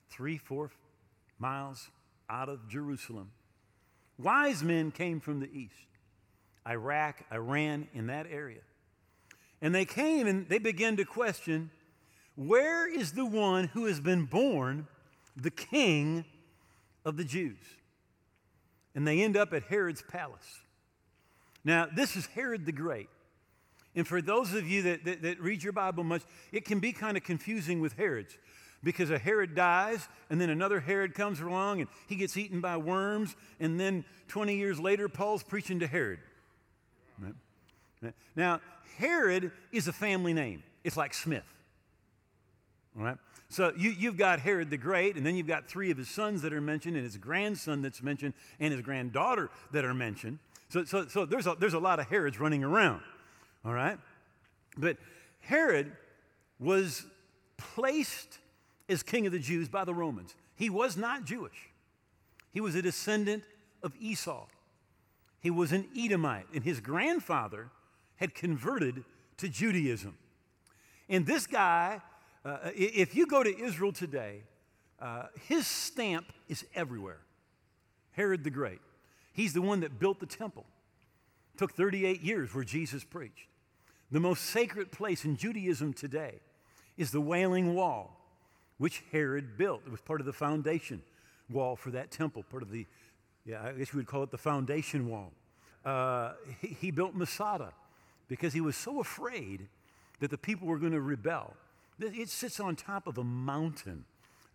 three, 0.09 0.39
four 0.39 0.71
miles 1.39 1.91
out 2.29 2.49
of 2.49 2.69
Jerusalem, 2.69 3.33
wise 4.19 4.63
men 4.63 4.91
came 4.91 5.21
from 5.21 5.41
the 5.41 5.51
east, 5.53 5.75
Iraq, 6.67 7.23
Iran, 7.33 7.89
in 7.93 8.07
that 8.07 8.27
area. 8.31 8.61
And 9.63 9.75
they 9.75 9.85
came 9.85 10.27
and 10.27 10.49
they 10.49 10.59
began 10.59 10.97
to 10.97 11.05
question 11.05 11.71
where 12.37 12.89
is 12.89 13.13
the 13.13 13.27
one 13.27 13.65
who 13.65 13.87
has 13.87 14.01
been 14.01 14.25
born 14.25 14.87
the 15.37 15.51
king 15.51 16.25
of 17.05 17.17
the 17.17 17.25
Jews? 17.25 17.59
And 18.95 19.07
they 19.07 19.21
end 19.21 19.37
up 19.37 19.53
at 19.53 19.65
Herod's 19.65 20.03
palace. 20.03 20.61
Now, 21.65 21.87
this 21.95 22.17
is 22.17 22.27
Herod 22.27 22.65
the 22.65 22.73
Great. 22.73 23.09
And 23.95 24.07
for 24.07 24.23
those 24.23 24.55
of 24.55 24.67
you 24.69 24.83
that, 24.83 25.05
that, 25.05 25.23
that 25.23 25.41
read 25.41 25.63
your 25.63 25.73
Bible 25.73 26.05
much, 26.05 26.23
it 26.53 26.65
can 26.65 26.81
be 26.81 26.93
kind 26.93 27.17
of 27.17 27.25
confusing 27.25 27.81
with 27.81 27.95
Herods 27.95 28.39
because 28.83 29.11
a 29.11 29.19
Herod 29.19 29.55
dies 29.55 30.09
and 30.31 30.41
then 30.41 30.49
another 30.49 30.81
Herod 30.81 31.15
comes 31.15 31.41
along 31.41 31.81
and 31.81 31.91
he 32.07 32.17
gets 32.17 32.37
eaten 32.37 32.61
by 32.61 32.77
worms. 32.77 33.37
And 33.59 33.79
then 33.79 34.05
20 34.29 34.57
years 34.57 34.81
later, 34.81 35.09
Paul's 35.09 35.43
preaching 35.43 35.81
to 35.81 35.87
Herod. 35.87 36.21
Right? 37.19 37.35
Now, 38.37 38.61
Herod 38.97 39.53
is 39.73 39.89
a 39.89 39.93
family 39.93 40.33
name, 40.33 40.63
it's 40.85 40.97
like 40.97 41.15
Smith. 41.15 41.45
All 42.97 43.05
right? 43.05 43.17
So 43.49 43.73
you, 43.77 43.91
you've 43.91 44.17
got 44.17 44.39
Herod 44.39 44.71
the 44.71 44.77
Great, 44.77 45.17
and 45.17 45.27
then 45.27 45.35
you've 45.35 45.49
got 45.49 45.69
three 45.69 45.91
of 45.91 45.99
his 45.99 46.09
sons 46.09 46.43
that 46.43 46.53
are 46.53 46.61
mentioned, 46.61 46.97
and 46.97 47.05
his 47.05 47.17
grandson 47.17 47.83
that's 47.83 48.03
mentioned, 48.03 48.35
and 48.61 48.73
his 48.73 48.83
granddaughter 48.83 49.51
that 49.73 49.85
are 49.85 49.95
mentioned. 49.95 50.39
So, 50.69 50.85
so, 50.85 51.09
so 51.09 51.25
there's, 51.27 51.49
a, 51.49 51.57
there's 51.59 51.75
a 51.75 51.81
lot 51.81 51.99
of 51.99 52.07
Herods 52.07 52.39
running 52.39 52.63
around. 52.63 53.03
All 53.65 53.73
right? 53.73 53.99
But 54.77 54.99
Herod 55.41 55.91
was 56.61 57.05
placed 57.57 58.39
as 58.89 59.03
king 59.03 59.27
of 59.27 59.33
the 59.33 59.39
Jews 59.39 59.69
by 59.69 59.85
the 59.85 59.95
Romans. 59.95 60.35
He 60.55 60.71
was 60.71 60.97
not 60.97 61.25
Jewish, 61.25 61.71
he 62.53 62.61
was 62.61 62.75
a 62.75 62.83
descendant 62.83 63.45
of 63.83 63.95
Esau. 64.01 64.47
He 65.43 65.51
was 65.51 65.73
an 65.73 65.89
Edomite, 65.97 66.47
and 66.55 66.63
his 66.63 66.81
grandfather 66.81 67.71
had 68.21 68.35
converted 68.35 69.03
to 69.39 69.49
Judaism. 69.49 70.17
And 71.09 71.27
this 71.27 71.47
guy, 71.47 72.01
uh, 72.45 72.59
if 72.77 73.17
you 73.17 73.27
go 73.27 73.43
to 73.43 73.59
Israel 73.59 73.93
today, 73.93 74.43
uh, 75.01 75.25
his 75.49 75.67
stamp 75.67 76.27
is 76.47 76.65
everywhere. 76.75 77.21
Herod 78.13 78.45
the 78.45 78.51
Great. 78.51 78.81
He's 79.33 79.55
the 79.55 79.63
one 79.63 79.81
that 79.81 79.99
built 79.99 80.21
the 80.21 80.27
temple. 80.27 80.67
Took 81.57 81.73
38 81.73 82.21
years 82.21 82.55
where 82.55 82.63
Jesus 82.63 83.03
preached. 83.03 83.49
The 84.11 84.21
most 84.21 84.45
sacred 84.47 84.93
place 84.93 85.25
in 85.25 85.37
Judaism 85.37 85.95
today 85.95 86.41
is 86.99 87.13
the 87.13 87.21
Wailing 87.21 87.75
Wall, 87.75 88.15
which 88.77 89.03
Herod 89.13 89.57
built. 89.57 89.83
It 89.87 89.91
was 89.91 90.01
part 90.01 90.21
of 90.21 90.27
the 90.27 90.33
foundation 90.33 91.03
wall 91.49 91.75
for 91.75 91.91
that 91.93 92.11
temple, 92.11 92.45
part 92.51 92.63
of 92.63 92.71
the, 92.71 92.87
yeah, 93.47 93.63
I 93.63 93.73
guess 93.73 93.93
you 93.93 93.97
would 93.97 94.07
call 94.07 94.23
it 94.25 94.31
the 94.31 94.39
foundation 94.39 95.09
wall. 95.09 95.33
Uh, 95.85 96.33
he, 96.61 96.77
he 96.81 96.91
built 96.91 97.15
Masada, 97.15 97.73
because 98.31 98.55
he 98.55 98.61
was 98.61 98.77
so 98.77 99.01
afraid 99.01 99.67
that 100.21 100.31
the 100.31 100.39
people 100.39 100.69
were 100.69 100.79
going 100.79 100.93
to 100.93 101.01
rebel. 101.01 101.53
It 101.99 102.29
sits 102.31 102.61
on 102.61 102.77
top 102.77 103.09
of 103.09 103.19
a 103.19 103.25
mountain 103.25 104.05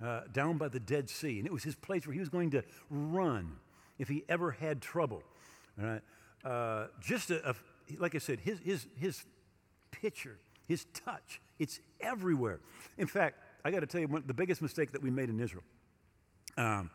uh, 0.04 0.22
down 0.32 0.58
by 0.58 0.70
the 0.70 0.80
Dead 0.80 1.10
Sea, 1.10 1.38
and 1.38 1.46
it 1.46 1.52
was 1.52 1.64
his 1.64 1.76
place 1.76 2.08
where 2.08 2.14
he 2.14 2.20
was 2.20 2.30
going 2.30 2.52
to 2.52 2.64
run 2.90 3.58
if 4.00 4.08
he 4.08 4.24
ever 4.30 4.52
had 4.52 4.82
trouble. 4.82 5.22
Uh, 6.44 6.88
just 7.02 7.30
a, 7.32 7.50
a, 7.50 7.56
like 8.00 8.16
I 8.16 8.20
said, 8.20 8.40
his, 8.40 8.60
his, 8.60 8.88
his 8.98 9.26
picture, 9.92 10.38
his 10.68 10.86
touch, 10.94 11.42
it's 11.60 11.82
everywhere. 12.00 12.62
In 12.98 13.08
fact, 13.08 13.40
I 13.66 13.72
got 13.72 13.82
to 13.82 13.88
tell 13.88 14.00
you 14.00 14.08
one, 14.08 14.24
the 14.26 14.34
biggest 14.34 14.62
mistake 14.62 14.94
that 14.94 15.04
we 15.04 15.10
made 15.10 15.30
in 15.30 15.40
Israel. 15.40 15.64
Um, 16.56 16.90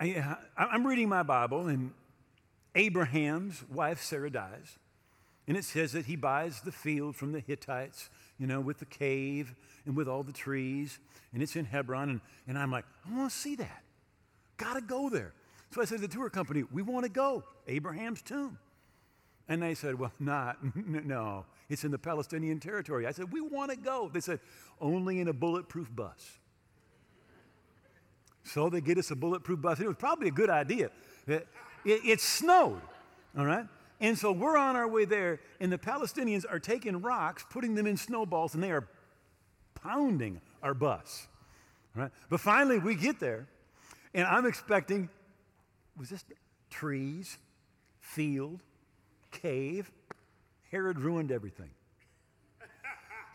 I, 0.00 0.36
I'm 0.56 0.86
reading 0.86 1.08
my 1.08 1.22
Bible, 1.22 1.66
and 1.66 1.92
Abraham's 2.74 3.62
wife 3.68 4.02
Sarah 4.02 4.30
dies. 4.30 4.78
And 5.46 5.56
it 5.56 5.64
says 5.64 5.92
that 5.92 6.06
he 6.06 6.16
buys 6.16 6.60
the 6.60 6.72
field 6.72 7.16
from 7.16 7.32
the 7.32 7.40
Hittites, 7.40 8.08
you 8.38 8.46
know, 8.46 8.60
with 8.60 8.78
the 8.78 8.86
cave 8.86 9.54
and 9.84 9.94
with 9.94 10.08
all 10.08 10.22
the 10.22 10.32
trees. 10.32 10.98
And 11.32 11.42
it's 11.42 11.54
in 11.54 11.66
Hebron. 11.66 12.08
And, 12.08 12.20
and 12.48 12.58
I'm 12.58 12.70
like, 12.70 12.84
I 13.06 13.16
want 13.16 13.30
to 13.30 13.36
see 13.36 13.54
that. 13.56 13.82
Got 14.56 14.74
to 14.74 14.80
go 14.80 15.10
there. 15.10 15.34
So 15.70 15.82
I 15.82 15.84
said 15.84 15.96
to 15.96 16.06
the 16.06 16.08
tour 16.08 16.30
company, 16.30 16.64
we 16.72 16.82
want 16.82 17.04
to 17.04 17.10
go. 17.10 17.44
Abraham's 17.66 18.22
tomb. 18.22 18.58
And 19.48 19.62
they 19.62 19.74
said, 19.74 19.98
well, 19.98 20.12
not, 20.20 20.58
no, 20.76 21.44
it's 21.68 21.84
in 21.84 21.90
the 21.90 21.98
Palestinian 21.98 22.60
territory. 22.60 23.06
I 23.06 23.12
said, 23.12 23.32
we 23.32 23.40
want 23.40 23.70
to 23.70 23.76
go. 23.76 24.10
They 24.12 24.20
said, 24.20 24.40
only 24.80 25.20
in 25.20 25.28
a 25.28 25.32
bulletproof 25.32 25.94
bus. 25.94 26.38
So 28.44 28.68
they 28.68 28.80
get 28.80 28.98
us 28.98 29.10
a 29.10 29.16
bulletproof 29.16 29.60
bus. 29.60 29.80
It 29.80 29.86
was 29.86 29.96
probably 29.96 30.28
a 30.28 30.32
good 30.32 30.50
idea. 30.50 30.90
It, 31.26 31.46
it, 31.84 32.00
it 32.04 32.20
snowed, 32.20 32.80
all 33.36 33.46
right? 33.46 33.66
And 34.00 34.18
so 34.18 34.32
we're 34.32 34.56
on 34.56 34.76
our 34.76 34.88
way 34.88 35.04
there, 35.04 35.40
and 35.60 35.72
the 35.72 35.78
Palestinians 35.78 36.44
are 36.48 36.58
taking 36.58 37.00
rocks, 37.00 37.44
putting 37.48 37.74
them 37.74 37.86
in 37.86 37.96
snowballs, 37.96 38.54
and 38.54 38.62
they 38.62 38.72
are 38.72 38.88
pounding 39.74 40.40
our 40.62 40.74
bus. 40.74 41.28
Right? 41.94 42.10
But 42.28 42.40
finally, 42.40 42.78
we 42.78 42.96
get 42.96 43.20
there, 43.20 43.46
and 44.12 44.26
I'm 44.26 44.46
expecting 44.46 45.08
was 45.96 46.10
this 46.10 46.24
trees, 46.70 47.38
field, 48.00 48.60
cave? 49.30 49.90
Herod 50.70 50.98
ruined 50.98 51.30
everything. 51.30 51.70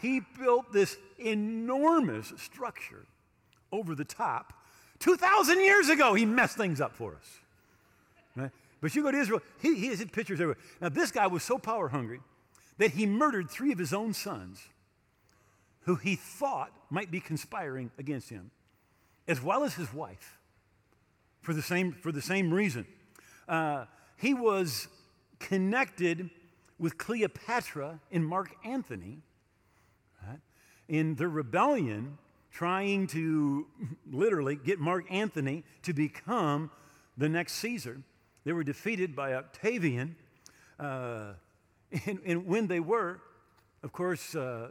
He 0.01 0.21
built 0.39 0.71
this 0.71 0.97
enormous 1.17 2.33
structure 2.37 3.05
over 3.71 3.95
the 3.95 4.05
top. 4.05 4.53
2,000 4.99 5.59
years 5.59 5.89
ago, 5.89 6.13
he 6.13 6.25
messed 6.25 6.57
things 6.57 6.81
up 6.81 6.93
for 6.93 7.15
us. 7.15 7.39
But 8.81 8.95
you 8.95 9.03
go 9.03 9.11
to 9.11 9.19
Israel, 9.19 9.41
he, 9.61 9.75
he 9.75 9.87
has 9.87 10.03
pictures 10.05 10.39
everywhere. 10.39 10.57
Now, 10.81 10.89
this 10.89 11.11
guy 11.11 11.27
was 11.27 11.43
so 11.43 11.57
power 11.57 11.89
hungry 11.89 12.21
that 12.77 12.91
he 12.91 13.05
murdered 13.05 13.49
three 13.49 13.71
of 13.71 13.77
his 13.77 13.93
own 13.93 14.13
sons 14.13 14.61
who 15.81 15.95
he 15.95 16.15
thought 16.15 16.71
might 16.89 17.11
be 17.11 17.19
conspiring 17.19 17.91
against 17.97 18.29
him, 18.29 18.51
as 19.27 19.41
well 19.41 19.63
as 19.63 19.73
his 19.73 19.93
wife, 19.93 20.37
for 21.41 21.53
the 21.53 21.61
same, 21.61 21.91
for 21.91 22.11
the 22.11 22.21
same 22.21 22.53
reason. 22.53 22.85
Uh, 23.47 23.85
he 24.17 24.33
was 24.33 24.87
connected 25.39 26.29
with 26.77 26.97
Cleopatra 26.97 27.99
and 28.11 28.25
Mark 28.25 28.55
Antony 28.63 29.19
right, 30.25 30.39
in 30.87 31.15
the 31.15 31.27
rebellion, 31.27 32.17
trying 32.51 33.07
to 33.07 33.67
literally 34.11 34.55
get 34.55 34.79
Mark 34.79 35.05
Antony 35.09 35.63
to 35.83 35.93
become 35.93 36.71
the 37.17 37.27
next 37.27 37.53
Caesar. 37.53 38.01
They 38.43 38.53
were 38.53 38.63
defeated 38.63 39.15
by 39.15 39.33
Octavian. 39.33 40.15
Uh, 40.79 41.33
and, 42.05 42.19
and, 42.25 42.45
when 42.45 42.67
they 42.67 42.79
were, 42.79 43.19
of 43.83 43.91
course, 43.91 44.35
uh, 44.35 44.69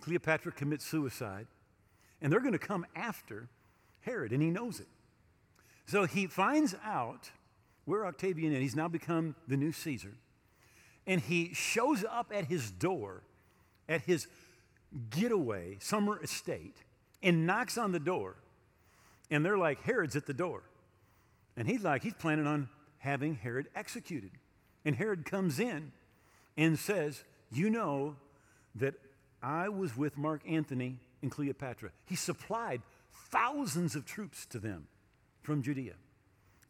Cleopatra 0.00 0.52
commits 0.52 0.84
suicide. 0.84 1.46
And 2.20 2.32
they're 2.32 2.40
going 2.40 2.52
to 2.52 2.58
come 2.58 2.86
after 2.94 3.48
Herod, 4.00 4.32
and 4.32 4.42
he 4.42 4.50
knows 4.50 4.80
it. 4.80 4.86
So 5.86 6.04
he 6.04 6.26
finds 6.26 6.74
out 6.84 7.30
where 7.84 8.06
Octavian 8.06 8.52
is. 8.52 8.60
He's 8.60 8.76
now 8.76 8.88
become 8.88 9.34
the 9.48 9.56
new 9.56 9.72
Caesar. 9.72 10.14
And 11.06 11.20
he 11.20 11.52
shows 11.52 12.04
up 12.08 12.32
at 12.32 12.44
his 12.46 12.70
door, 12.70 13.22
at 13.88 14.02
his 14.02 14.28
getaway 15.10 15.78
summer 15.80 16.22
estate, 16.22 16.76
and 17.22 17.46
knocks 17.46 17.76
on 17.76 17.92
the 17.92 18.00
door. 18.00 18.36
And 19.30 19.44
they're 19.44 19.58
like, 19.58 19.82
Herod's 19.82 20.14
at 20.16 20.26
the 20.26 20.34
door. 20.34 20.62
And 21.56 21.68
he's 21.68 21.82
like, 21.82 22.02
he's 22.02 22.14
planning 22.14 22.46
on 22.46 22.68
having 22.98 23.34
Herod 23.34 23.68
executed. 23.74 24.30
And 24.84 24.96
Herod 24.96 25.24
comes 25.24 25.60
in 25.60 25.92
and 26.56 26.78
says, 26.78 27.24
You 27.50 27.70
know 27.70 28.16
that 28.76 28.94
I 29.42 29.68
was 29.68 29.96
with 29.96 30.16
Mark 30.16 30.42
Antony 30.48 30.98
and 31.20 31.30
Cleopatra. 31.30 31.90
He 32.04 32.16
supplied 32.16 32.82
thousands 33.30 33.94
of 33.94 34.06
troops 34.06 34.46
to 34.46 34.58
them 34.58 34.86
from 35.42 35.62
Judea 35.62 35.94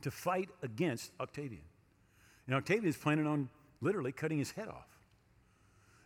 to 0.02 0.10
fight 0.10 0.48
against 0.62 1.12
Octavian. 1.20 1.62
And 2.46 2.56
Octavian 2.56 2.88
is 2.88 2.96
planning 2.96 3.26
on 3.26 3.48
literally 3.80 4.12
cutting 4.12 4.38
his 4.38 4.52
head 4.52 4.68
off. 4.68 4.88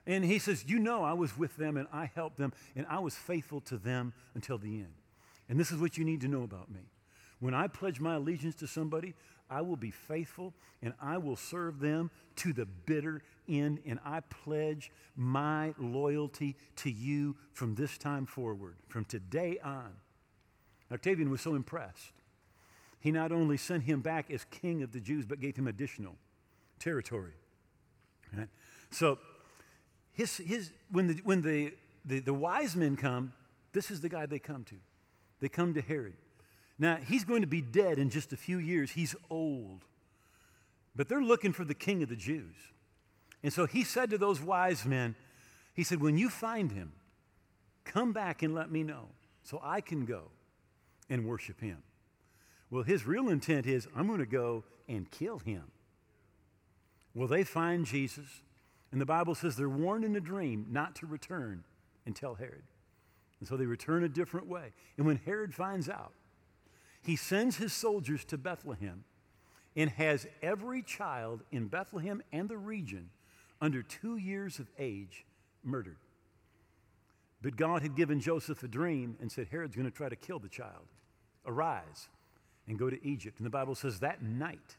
And 0.06 0.25
he 0.25 0.38
says, 0.38 0.64
You 0.66 0.78
know, 0.78 1.02
I 1.02 1.14
was 1.14 1.37
with 1.37 1.56
them 1.56 1.76
and 1.76 1.88
I 1.92 2.11
helped 2.14 2.37
them 2.37 2.52
and 2.75 2.87
I 2.88 2.99
was 2.99 3.14
faithful 3.14 3.61
to 3.62 3.76
them 3.76 4.12
until 4.35 4.59
the 4.59 4.76
end. 4.76 4.95
And 5.49 5.59
this 5.59 5.71
is 5.71 5.80
what 5.80 5.97
you 5.97 6.04
need 6.04 6.21
to 6.23 6.28
know 6.28 6.42
about 6.42 6.71
me. 6.71 6.80
When 7.40 7.55
I 7.55 7.69
pledge 7.69 8.00
my 8.00 8.14
allegiance 8.14 8.55
to 8.57 8.66
somebody, 8.66 9.14
I 9.50 9.61
will 9.61 9.76
be 9.76 9.90
faithful 9.90 10.55
and 10.83 10.95
I 11.00 11.19
will 11.19 11.37
serve 11.37 11.81
them 11.81 12.11
to 12.37 12.52
the 12.52 12.66
bitter 12.66 13.23
end. 13.49 13.81
And 13.87 13.99
I 14.05 14.21
pledge 14.21 14.90
my 15.14 15.75
loyalty 15.78 16.57
to 16.76 16.90
you 16.90 17.37
from 17.52 17.75
this 17.75 17.99
time 17.99 18.26
forward, 18.26 18.76
from 18.88 19.05
today 19.05 19.59
on. 19.62 19.93
Octavian 20.90 21.31
was 21.31 21.40
so 21.40 21.55
impressed. 21.55 22.12
He 23.00 23.12
not 23.12 23.33
only 23.33 23.57
sent 23.57 23.85
him 23.85 24.00
back 24.00 24.31
as 24.31 24.45
king 24.45 24.83
of 24.83 24.93
the 24.93 25.00
Jews, 25.00 25.26
but 25.26 25.40
gave 25.40 25.57
him 25.57 25.69
additional 25.69 26.16
territory. 26.78 27.35
Right? 28.37 28.49
So, 28.90 29.19
his, 30.12 30.38
his, 30.38 30.73
when, 30.90 31.09
the, 31.09 31.21
when 31.23 31.43
the, 31.43 31.75
the, 32.05 32.21
the 32.21 32.35
wise 32.35 32.75
men 32.75 32.97
come, 32.97 33.33
this 33.73 33.90
is 33.90 34.00
the 34.00 34.09
guy 34.09 34.26
they 34.26 34.38
come 34.38 34.64
to. 34.64 34.76
They 35.40 35.49
come 35.49 35.75
to 35.75 35.83
Herod. 35.83 36.16
Now, 36.78 36.97
he's 36.97 37.25
going 37.25 37.40
to 37.40 37.47
be 37.47 37.62
dead 37.62 37.99
in 37.99 38.11
just 38.11 38.33
a 38.33 38.37
few 38.37 38.59
years. 38.59 38.90
He's 38.90 39.16
old. 39.30 39.85
But 40.95 41.09
they're 41.09 41.23
looking 41.23 41.52
for 41.52 41.64
the 41.64 41.75
king 41.75 42.02
of 42.02 42.09
the 42.09 42.16
Jews. 42.16 42.54
And 43.42 43.52
so 43.52 43.66
he 43.66 43.85
said 43.85 44.11
to 44.11 44.18
those 44.18 44.40
wise 44.40 44.85
men, 44.85 45.14
He 45.75 45.85
said, 45.85 46.00
When 46.00 46.18
you 46.18 46.28
find 46.28 46.73
him, 46.73 46.92
come 47.85 48.12
back 48.12 48.42
and 48.42 48.54
let 48.54 48.71
me 48.71 48.83
know 48.83 49.09
so 49.42 49.61
I 49.62 49.80
can 49.80 50.04
go 50.04 50.30
and 51.09 51.26
worship 51.26 51.61
him. 51.61 51.83
Well, 52.71 52.83
his 52.83 53.06
real 53.06 53.28
intent 53.28 53.66
is, 53.66 53.87
I'm 53.95 54.06
going 54.06 54.18
to 54.18 54.26
go 54.26 54.64
and 54.88 55.11
kill 55.11 55.38
him. 55.38 55.64
Well, 57.14 57.28
they 57.28 57.45
find 57.45 57.87
Jesus, 57.87 58.42
and 58.92 59.00
the 59.00 59.06
Bible 59.06 59.35
says 59.35 59.56
they're 59.56 59.68
warned 59.68 60.04
in 60.04 60.16
a 60.16 60.21
dream 60.21 60.66
not 60.71 60.97
to 60.97 61.06
return 61.06 61.64
and 62.04 62.14
tell 62.14 62.35
Herod. 62.35 62.64
And 63.38 63.49
so 63.49 63.56
they 63.56 63.66
return 63.66 64.04
a 64.04 64.09
different 64.09 64.49
way. 64.49 64.73
And 64.97 65.06
when 65.06 65.16
Herod 65.25 65.54
finds 65.54 65.88
out, 65.88 66.12
he 67.06 67.14
sends 67.14 67.56
his 67.56 67.72
soldiers 67.72 68.25
to 68.25 68.36
Bethlehem 68.36 69.04
and 69.76 69.90
has 69.90 70.26
every 70.42 70.82
child 70.82 71.42
in 71.52 71.68
Bethlehem 71.68 72.20
and 72.32 72.48
the 72.48 72.58
region 72.58 73.10
under 73.60 73.80
two 73.80 74.16
years 74.16 74.58
of 74.58 74.66
age 74.76 75.25
murdered. 75.62 75.98
But 77.42 77.56
God 77.56 77.82
had 77.82 77.94
given 77.94 78.18
Joseph 78.18 78.60
a 78.64 78.68
dream 78.68 79.16
and 79.20 79.30
said, 79.30 79.46
Herod's 79.48 79.76
going 79.76 79.88
to 79.88 79.96
try 79.96 80.08
to 80.08 80.16
kill 80.16 80.40
the 80.40 80.48
child. 80.48 80.86
Arise 81.46 82.08
and 82.66 82.76
go 82.76 82.90
to 82.90 83.06
Egypt. 83.06 83.38
And 83.38 83.46
the 83.46 83.50
Bible 83.50 83.76
says 83.76 84.00
that 84.00 84.20
night, 84.20 84.76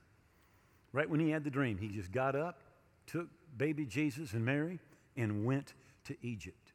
right 0.91 1.09
when 1.09 1.21
he 1.21 1.29
had 1.29 1.45
the 1.45 1.49
dream, 1.49 1.77
he 1.77 1.87
just 1.87 2.11
got 2.11 2.35
up, 2.35 2.61
took 3.05 3.27
baby 3.57 3.85
Jesus 3.85 4.33
and 4.33 4.43
Mary, 4.43 4.79
and 5.15 5.45
went 5.45 5.75
to 6.05 6.15
Egypt. 6.21 6.73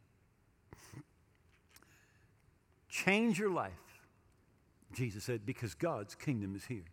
Change 2.88 3.38
your 3.38 3.50
life 3.50 3.91
Jesus 4.94 5.24
said, 5.24 5.44
because 5.46 5.74
God's 5.74 6.14
kingdom 6.14 6.54
is 6.54 6.64
here. 6.66 6.84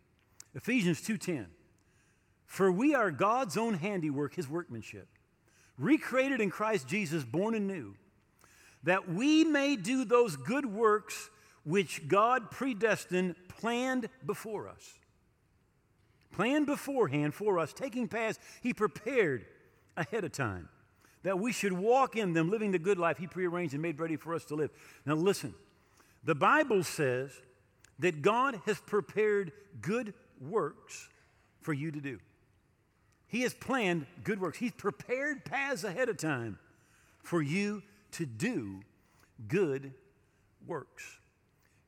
Ephesians 0.54 1.00
2:10. 1.00 1.46
For 2.46 2.72
we 2.72 2.94
are 2.94 3.12
God's 3.12 3.56
own 3.56 3.74
handiwork, 3.74 4.34
his 4.34 4.48
workmanship, 4.48 5.06
recreated 5.78 6.40
in 6.40 6.50
Christ 6.50 6.88
Jesus, 6.88 7.24
born 7.24 7.54
anew, 7.54 7.94
that 8.82 9.08
we 9.08 9.44
may 9.44 9.76
do 9.76 10.04
those 10.04 10.36
good 10.36 10.66
works 10.66 11.30
which 11.62 12.08
God 12.08 12.50
predestined, 12.50 13.36
planned 13.48 14.08
before 14.26 14.68
us. 14.68 14.98
Planned 16.32 16.66
beforehand 16.66 17.34
for 17.34 17.58
us, 17.58 17.72
taking 17.72 18.08
paths 18.08 18.38
he 18.62 18.72
prepared 18.72 19.46
ahead 19.96 20.24
of 20.24 20.32
time, 20.32 20.68
that 21.22 21.38
we 21.38 21.52
should 21.52 21.72
walk 21.72 22.16
in 22.16 22.32
them, 22.32 22.50
living 22.50 22.72
the 22.72 22.78
good 22.78 22.98
life 22.98 23.18
he 23.18 23.26
prearranged 23.26 23.74
and 23.74 23.82
made 23.82 24.00
ready 24.00 24.16
for 24.16 24.34
us 24.34 24.44
to 24.46 24.54
live. 24.54 24.70
Now, 25.04 25.14
listen, 25.14 25.54
the 26.24 26.34
Bible 26.34 26.82
says 26.82 27.30
that 28.00 28.22
God 28.22 28.60
has 28.66 28.78
prepared 28.80 29.52
good 29.80 30.14
works 30.40 31.08
for 31.60 31.72
you 31.72 31.90
to 31.90 32.00
do. 32.00 32.18
He 33.28 33.42
has 33.42 33.54
planned 33.54 34.06
good 34.24 34.40
works. 34.40 34.58
He's 34.58 34.72
prepared 34.72 35.44
paths 35.44 35.84
ahead 35.84 36.08
of 36.08 36.16
time 36.16 36.58
for 37.22 37.40
you 37.40 37.82
to 38.12 38.26
do 38.26 38.80
good 39.46 39.92
works. 40.66 41.18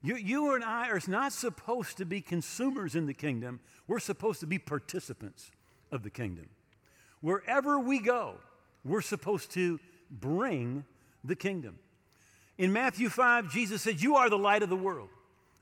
You, 0.02 0.16
you 0.16 0.54
and 0.54 0.64
I 0.64 0.88
are 0.88 1.00
not 1.08 1.32
supposed 1.32 1.96
to 1.96 2.04
be 2.04 2.20
consumers 2.20 2.94
in 2.94 3.06
the 3.06 3.14
kingdom. 3.14 3.60
We're 3.88 3.98
supposed 3.98 4.40
to 4.40 4.46
be 4.46 4.58
participants 4.58 5.50
of 5.90 6.02
the 6.02 6.10
kingdom. 6.10 6.48
Wherever 7.20 7.78
we 7.78 8.00
go, 8.00 8.34
we're 8.84 9.00
supposed 9.00 9.52
to 9.52 9.78
bring 10.10 10.84
the 11.24 11.36
kingdom. 11.36 11.78
In 12.58 12.72
Matthew 12.72 13.08
5, 13.08 13.50
Jesus 13.50 13.82
said, 13.82 14.00
You 14.00 14.16
are 14.16 14.28
the 14.28 14.38
light 14.38 14.62
of 14.62 14.68
the 14.68 14.76
world. 14.76 15.08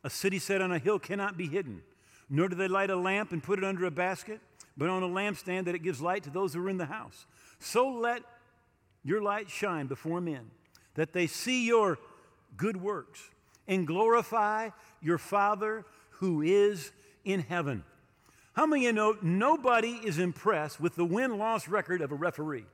A 0.02 0.10
city 0.10 0.38
set 0.38 0.62
on 0.62 0.72
a 0.72 0.78
hill 0.78 0.98
cannot 0.98 1.36
be 1.36 1.46
hidden, 1.46 1.82
nor 2.28 2.48
do 2.48 2.56
they 2.56 2.68
light 2.68 2.90
a 2.90 2.96
lamp 2.96 3.32
and 3.32 3.42
put 3.42 3.58
it 3.58 3.64
under 3.64 3.84
a 3.84 3.90
basket, 3.90 4.40
but 4.76 4.88
on 4.88 5.02
a 5.02 5.08
lampstand 5.08 5.66
that 5.66 5.74
it 5.74 5.82
gives 5.82 6.00
light 6.00 6.22
to 6.24 6.30
those 6.30 6.54
who 6.54 6.64
are 6.64 6.70
in 6.70 6.78
the 6.78 6.86
house. 6.86 7.26
So 7.58 7.88
let 7.88 8.22
your 9.04 9.20
light 9.20 9.50
shine 9.50 9.86
before 9.86 10.20
men, 10.20 10.50
that 10.94 11.12
they 11.12 11.26
see 11.26 11.66
your 11.66 11.98
good 12.56 12.80
works 12.80 13.20
and 13.68 13.86
glorify 13.86 14.70
your 15.02 15.18
Father 15.18 15.84
who 16.12 16.42
is 16.42 16.92
in 17.24 17.40
heaven. 17.40 17.84
How 18.54 18.66
many 18.66 18.86
of 18.86 18.90
you 18.90 18.92
know 18.92 19.16
nobody 19.22 20.00
is 20.04 20.18
impressed 20.18 20.80
with 20.80 20.96
the 20.96 21.04
win 21.04 21.38
loss 21.38 21.68
record 21.68 22.00
of 22.00 22.12
a 22.12 22.14
referee? 22.14 22.64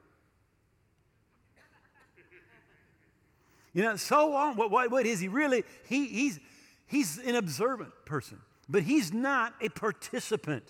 You 3.73 3.83
know, 3.83 3.97
so 3.97 4.35
on. 4.35 4.57
What, 4.57 4.71
what, 4.71 4.91
what 4.91 5.05
is 5.05 5.21
he 5.21 5.29
really? 5.29 5.63
He, 5.87 6.07
he's, 6.07 6.41
He's 6.87 7.19
an 7.19 7.35
observant 7.35 7.93
person, 8.05 8.41
but 8.69 8.83
he's 8.83 9.13
not 9.13 9.55
a 9.61 9.69
participant. 9.69 10.65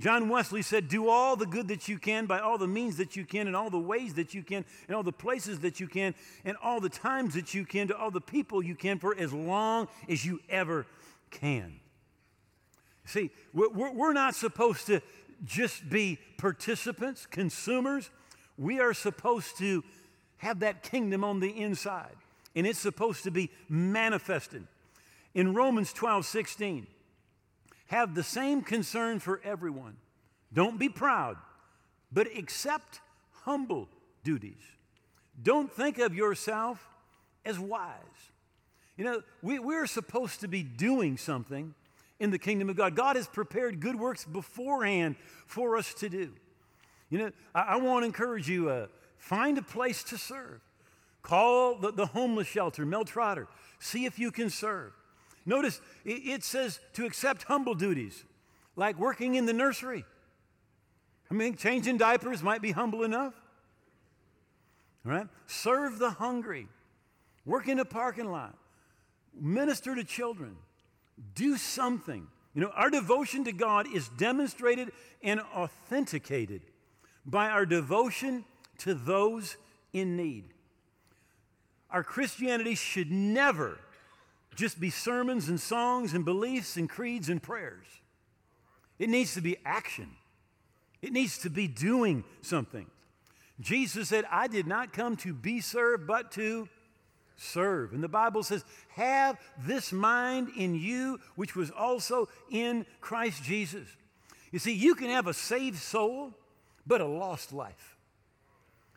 John 0.00 0.28
Wesley 0.28 0.62
said, 0.62 0.88
Do 0.88 1.08
all 1.08 1.34
the 1.34 1.46
good 1.46 1.68
that 1.68 1.88
you 1.88 1.98
can 1.98 2.26
by 2.26 2.38
all 2.38 2.56
the 2.56 2.68
means 2.68 2.98
that 2.98 3.16
you 3.16 3.24
can, 3.24 3.48
and 3.48 3.56
all 3.56 3.68
the 3.68 3.78
ways 3.78 4.14
that 4.14 4.32
you 4.32 4.44
can, 4.44 4.64
and 4.86 4.94
all 4.94 5.02
the 5.02 5.12
places 5.12 5.60
that 5.60 5.80
you 5.80 5.88
can, 5.88 6.14
and 6.44 6.56
all 6.62 6.80
the 6.80 6.88
times 6.88 7.34
that 7.34 7.52
you 7.52 7.64
can, 7.64 7.88
to 7.88 7.96
all 7.96 8.10
the 8.10 8.20
people 8.20 8.62
you 8.62 8.76
can, 8.76 8.98
for 8.98 9.16
as 9.18 9.32
long 9.32 9.88
as 10.08 10.24
you 10.24 10.40
ever 10.48 10.86
can. 11.30 11.80
See, 13.06 13.30
we're 13.52 14.12
not 14.12 14.34
supposed 14.34 14.86
to 14.86 15.00
just 15.44 15.88
be 15.88 16.18
participants, 16.36 17.26
consumers. 17.26 18.10
We 18.56 18.80
are 18.80 18.94
supposed 18.94 19.58
to 19.58 19.82
have 20.36 20.60
that 20.60 20.82
kingdom 20.82 21.24
on 21.24 21.40
the 21.40 21.48
inside, 21.48 22.14
and 22.54 22.66
it's 22.66 22.78
supposed 22.78 23.24
to 23.24 23.30
be 23.32 23.50
manifested. 23.68 24.66
In 25.38 25.54
Romans 25.54 25.92
12, 25.92 26.26
16, 26.26 26.88
have 27.86 28.16
the 28.16 28.24
same 28.24 28.60
concern 28.60 29.20
for 29.20 29.40
everyone. 29.44 29.96
Don't 30.52 30.80
be 30.80 30.88
proud, 30.88 31.36
but 32.10 32.26
accept 32.36 33.00
humble 33.44 33.88
duties. 34.24 34.60
Don't 35.40 35.72
think 35.72 36.00
of 36.00 36.12
yourself 36.12 36.84
as 37.44 37.56
wise. 37.56 37.94
You 38.96 39.04
know, 39.04 39.22
we, 39.40 39.60
we're 39.60 39.86
supposed 39.86 40.40
to 40.40 40.48
be 40.48 40.64
doing 40.64 41.16
something 41.16 41.72
in 42.18 42.32
the 42.32 42.38
kingdom 42.40 42.68
of 42.68 42.74
God. 42.74 42.96
God 42.96 43.14
has 43.14 43.28
prepared 43.28 43.78
good 43.78 43.94
works 43.94 44.24
beforehand 44.24 45.14
for 45.46 45.76
us 45.76 45.94
to 45.94 46.08
do. 46.08 46.32
You 47.10 47.18
know, 47.18 47.30
I, 47.54 47.60
I 47.60 47.76
want 47.76 48.02
to 48.02 48.06
encourage 48.06 48.48
you 48.48 48.70
uh, 48.70 48.88
find 49.18 49.56
a 49.56 49.62
place 49.62 50.02
to 50.02 50.18
serve. 50.18 50.60
Call 51.22 51.76
the, 51.76 51.92
the 51.92 52.06
homeless 52.06 52.48
shelter, 52.48 52.84
Mel 52.84 53.04
Trotter. 53.04 53.46
See 53.78 54.04
if 54.04 54.18
you 54.18 54.32
can 54.32 54.50
serve. 54.50 54.94
Notice 55.48 55.80
it 56.04 56.44
says 56.44 56.78
to 56.92 57.06
accept 57.06 57.44
humble 57.44 57.74
duties, 57.74 58.22
like 58.76 58.98
working 58.98 59.34
in 59.34 59.46
the 59.46 59.54
nursery. 59.54 60.04
I 61.30 61.34
mean, 61.34 61.56
changing 61.56 61.96
diapers 61.96 62.42
might 62.42 62.60
be 62.60 62.72
humble 62.72 63.02
enough. 63.02 63.32
All 65.06 65.12
right? 65.12 65.26
Serve 65.46 65.98
the 65.98 66.10
hungry, 66.10 66.68
work 67.46 67.66
in 67.66 67.78
a 67.78 67.86
parking 67.86 68.30
lot, 68.30 68.58
minister 69.40 69.94
to 69.94 70.04
children, 70.04 70.54
do 71.34 71.56
something. 71.56 72.26
You 72.54 72.60
know, 72.60 72.70
our 72.74 72.90
devotion 72.90 73.44
to 73.44 73.52
God 73.52 73.86
is 73.90 74.10
demonstrated 74.18 74.92
and 75.22 75.40
authenticated 75.40 76.60
by 77.24 77.48
our 77.48 77.64
devotion 77.64 78.44
to 78.78 78.92
those 78.92 79.56
in 79.94 80.14
need. 80.14 80.44
Our 81.90 82.04
Christianity 82.04 82.74
should 82.74 83.10
never 83.10 83.78
just 84.58 84.80
be 84.80 84.90
sermons 84.90 85.48
and 85.48 85.60
songs 85.60 86.14
and 86.14 86.24
beliefs 86.24 86.76
and 86.76 86.90
creeds 86.90 87.28
and 87.28 87.40
prayers. 87.40 87.86
It 88.98 89.08
needs 89.08 89.34
to 89.34 89.40
be 89.40 89.56
action, 89.64 90.10
it 91.00 91.12
needs 91.12 91.38
to 91.38 91.50
be 91.50 91.68
doing 91.68 92.24
something. 92.42 92.86
Jesus 93.60 94.08
said, 94.08 94.24
I 94.30 94.46
did 94.46 94.66
not 94.66 94.92
come 94.92 95.16
to 95.18 95.32
be 95.32 95.60
served, 95.60 96.06
but 96.06 96.30
to 96.32 96.68
serve. 97.36 97.92
And 97.92 98.02
the 98.02 98.08
Bible 98.08 98.42
says, 98.42 98.64
Have 98.90 99.36
this 99.64 99.92
mind 99.92 100.50
in 100.56 100.74
you, 100.74 101.18
which 101.34 101.56
was 101.56 101.70
also 101.70 102.28
in 102.50 102.86
Christ 103.00 103.42
Jesus. 103.42 103.88
You 104.52 104.58
see, 104.58 104.72
you 104.72 104.94
can 104.94 105.08
have 105.10 105.26
a 105.26 105.34
saved 105.34 105.78
soul, 105.78 106.34
but 106.86 107.00
a 107.00 107.06
lost 107.06 107.52
life. 107.52 107.96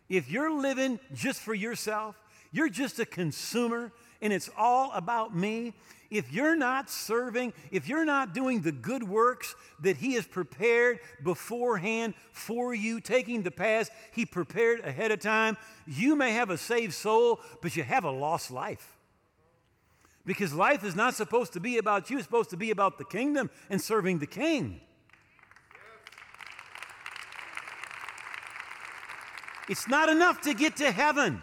if 0.10 0.30
you're 0.30 0.52
living 0.52 1.00
just 1.14 1.40
for 1.40 1.54
yourself, 1.54 2.16
you're 2.52 2.70
just 2.70 3.00
a 3.00 3.06
consumer, 3.06 3.92
and 4.22 4.32
it's 4.32 4.50
all 4.58 4.92
about 4.94 5.36
me, 5.36 5.74
if 6.12 6.32
you're 6.32 6.56
not 6.58 6.90
serving, 6.90 7.54
if 7.72 7.88
you're 7.88 8.06
not 8.06 8.34
doing 8.34 8.62
the 8.62 8.72
good 8.74 9.02
works 9.02 9.56
that 9.80 9.98
He 9.98 10.14
has 10.16 10.28
prepared 10.28 11.00
beforehand 11.24 12.14
for 12.34 12.76
you, 12.76 13.00
taking 13.00 13.44
the 13.44 13.52
paths 13.52 13.90
He 14.12 14.26
prepared 14.26 14.82
ahead 14.82 15.12
of 15.12 15.22
time, 15.22 15.58
you 15.88 16.16
may 16.16 16.34
have 16.34 16.50
a 16.50 16.58
saved 16.58 16.94
soul, 16.94 17.40
but 17.62 17.78
you 17.78 17.84
have 17.84 18.04
a 18.04 18.12
lost 18.12 18.52
life. 18.52 18.98
Because 20.26 20.54
life 20.54 20.84
is 20.84 20.96
not 20.96 21.16
supposed 21.16 21.54
to 21.54 21.60
be 21.60 21.78
about 21.78 22.10
you, 22.10 22.18
it's 22.18 22.26
supposed 22.26 22.52
to 22.52 22.58
be 22.58 22.72
about 22.72 22.98
the 22.98 23.06
kingdom 23.06 23.50
and 23.70 23.82
serving 23.82 24.20
the 24.20 24.28
king. 24.28 24.82
It's 29.70 29.88
not 29.88 30.10
enough 30.10 30.42
to 30.42 30.54
get 30.54 30.76
to 30.78 30.92
heaven. 30.92 31.42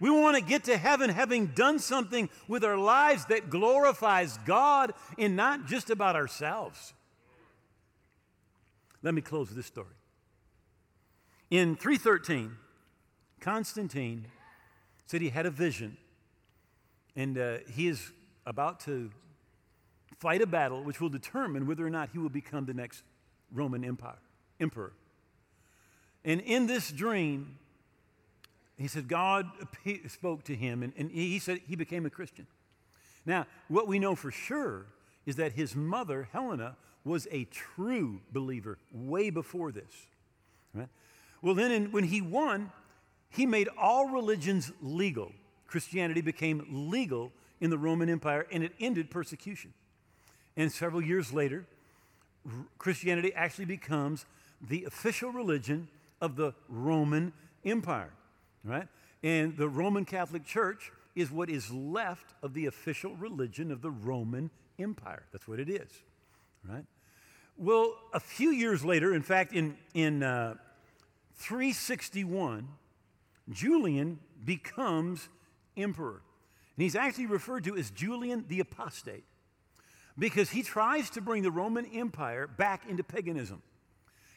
We 0.00 0.10
want 0.10 0.36
to 0.36 0.42
get 0.42 0.64
to 0.64 0.78
heaven 0.78 1.10
having 1.10 1.48
done 1.48 1.78
something 1.78 2.30
with 2.48 2.64
our 2.64 2.78
lives 2.78 3.26
that 3.26 3.50
glorifies 3.50 4.38
God 4.46 4.94
and 5.18 5.36
not 5.36 5.66
just 5.66 5.90
about 5.90 6.16
ourselves. 6.16 6.94
Let 9.02 9.14
me 9.14 9.20
close 9.20 9.48
with 9.48 9.56
this 9.56 9.66
story. 9.66 9.94
In 11.50 11.76
313, 11.76 12.56
Constantine 13.40 14.26
said 15.06 15.20
he 15.20 15.30
had 15.30 15.46
a 15.46 15.50
vision, 15.50 15.96
and 17.16 17.36
uh, 17.36 17.58
he 17.68 17.88
is 17.88 18.12
about 18.46 18.80
to 18.80 19.10
fight 20.18 20.40
a 20.42 20.46
battle 20.46 20.82
which 20.82 21.00
will 21.00 21.08
determine 21.08 21.66
whether 21.66 21.86
or 21.86 21.90
not 21.90 22.10
he 22.12 22.18
will 22.18 22.28
become 22.28 22.66
the 22.66 22.74
next 22.74 23.02
Roman 23.52 23.84
Empire, 23.84 24.18
emperor. 24.60 24.92
And 26.24 26.40
in 26.42 26.66
this 26.66 26.90
dream, 26.90 27.58
he 28.80 28.88
said 28.88 29.08
God 29.08 29.46
spoke 30.08 30.44
to 30.44 30.54
him, 30.54 30.82
and, 30.82 30.94
and 30.96 31.10
he 31.10 31.38
said 31.38 31.60
he 31.66 31.76
became 31.76 32.06
a 32.06 32.10
Christian. 32.10 32.46
Now, 33.26 33.46
what 33.68 33.86
we 33.86 33.98
know 33.98 34.14
for 34.14 34.30
sure 34.30 34.86
is 35.26 35.36
that 35.36 35.52
his 35.52 35.76
mother, 35.76 36.28
Helena, 36.32 36.76
was 37.04 37.28
a 37.30 37.44
true 37.44 38.20
believer 38.32 38.78
way 38.90 39.28
before 39.28 39.70
this. 39.70 40.06
Right? 40.72 40.88
Well, 41.42 41.54
then 41.54 41.70
in, 41.70 41.92
when 41.92 42.04
he 42.04 42.22
won, 42.22 42.72
he 43.28 43.44
made 43.44 43.68
all 43.78 44.08
religions 44.08 44.72
legal. 44.80 45.32
Christianity 45.66 46.22
became 46.22 46.90
legal 46.90 47.32
in 47.60 47.68
the 47.70 47.78
Roman 47.78 48.08
Empire 48.08 48.46
and 48.50 48.64
it 48.64 48.72
ended 48.80 49.10
persecution. 49.10 49.74
And 50.56 50.72
several 50.72 51.02
years 51.02 51.32
later, 51.32 51.66
Christianity 52.78 53.32
actually 53.34 53.66
becomes 53.66 54.24
the 54.60 54.84
official 54.84 55.30
religion 55.30 55.88
of 56.20 56.36
the 56.36 56.54
Roman 56.68 57.32
Empire 57.64 58.10
right? 58.64 58.88
And 59.22 59.56
the 59.56 59.68
Roman 59.68 60.04
Catholic 60.04 60.44
Church 60.44 60.90
is 61.14 61.30
what 61.30 61.50
is 61.50 61.70
left 61.70 62.34
of 62.42 62.54
the 62.54 62.66
official 62.66 63.14
religion 63.16 63.70
of 63.70 63.82
the 63.82 63.90
Roman 63.90 64.50
Empire. 64.78 65.24
That's 65.32 65.46
what 65.46 65.60
it 65.60 65.68
is, 65.68 65.90
right? 66.68 66.84
Well, 67.56 67.94
a 68.14 68.20
few 68.20 68.50
years 68.50 68.84
later, 68.84 69.14
in 69.14 69.22
fact, 69.22 69.52
in, 69.52 69.76
in 69.92 70.22
uh, 70.22 70.54
361, 71.34 72.68
Julian 73.50 74.18
becomes 74.44 75.28
emperor. 75.76 76.22
And 76.76 76.82
he's 76.82 76.96
actually 76.96 77.26
referred 77.26 77.64
to 77.64 77.76
as 77.76 77.90
Julian 77.90 78.46
the 78.48 78.60
Apostate 78.60 79.24
because 80.18 80.50
he 80.50 80.62
tries 80.62 81.10
to 81.10 81.20
bring 81.20 81.42
the 81.42 81.50
Roman 81.50 81.86
Empire 81.86 82.46
back 82.46 82.88
into 82.88 83.02
paganism. 83.02 83.62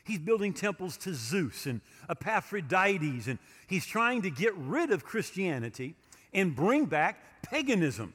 He's 0.05 0.19
building 0.19 0.53
temples 0.53 0.97
to 0.97 1.13
Zeus 1.13 1.65
and 1.65 1.81
Epaphrodites, 2.09 3.27
and 3.27 3.39
he's 3.67 3.85
trying 3.85 4.21
to 4.23 4.29
get 4.29 4.53
rid 4.55 4.91
of 4.91 5.05
Christianity 5.05 5.95
and 6.33 6.55
bring 6.55 6.85
back 6.85 7.17
paganism. 7.41 8.13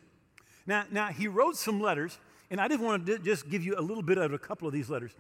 Now, 0.67 0.85
now 0.91 1.09
he 1.09 1.29
wrote 1.29 1.57
some 1.57 1.81
letters, 1.81 2.19
and 2.51 2.61
I 2.61 2.69
just 2.69 2.81
want 2.81 3.07
to 3.07 3.19
just 3.19 3.49
give 3.49 3.65
you 3.65 3.75
a 3.79 3.81
little 3.81 4.03
bit 4.03 4.19
of 4.19 4.33
a 4.33 4.39
couple 4.39 4.69
of 4.69 4.75
these 4.75 4.91
letters. 4.91 5.13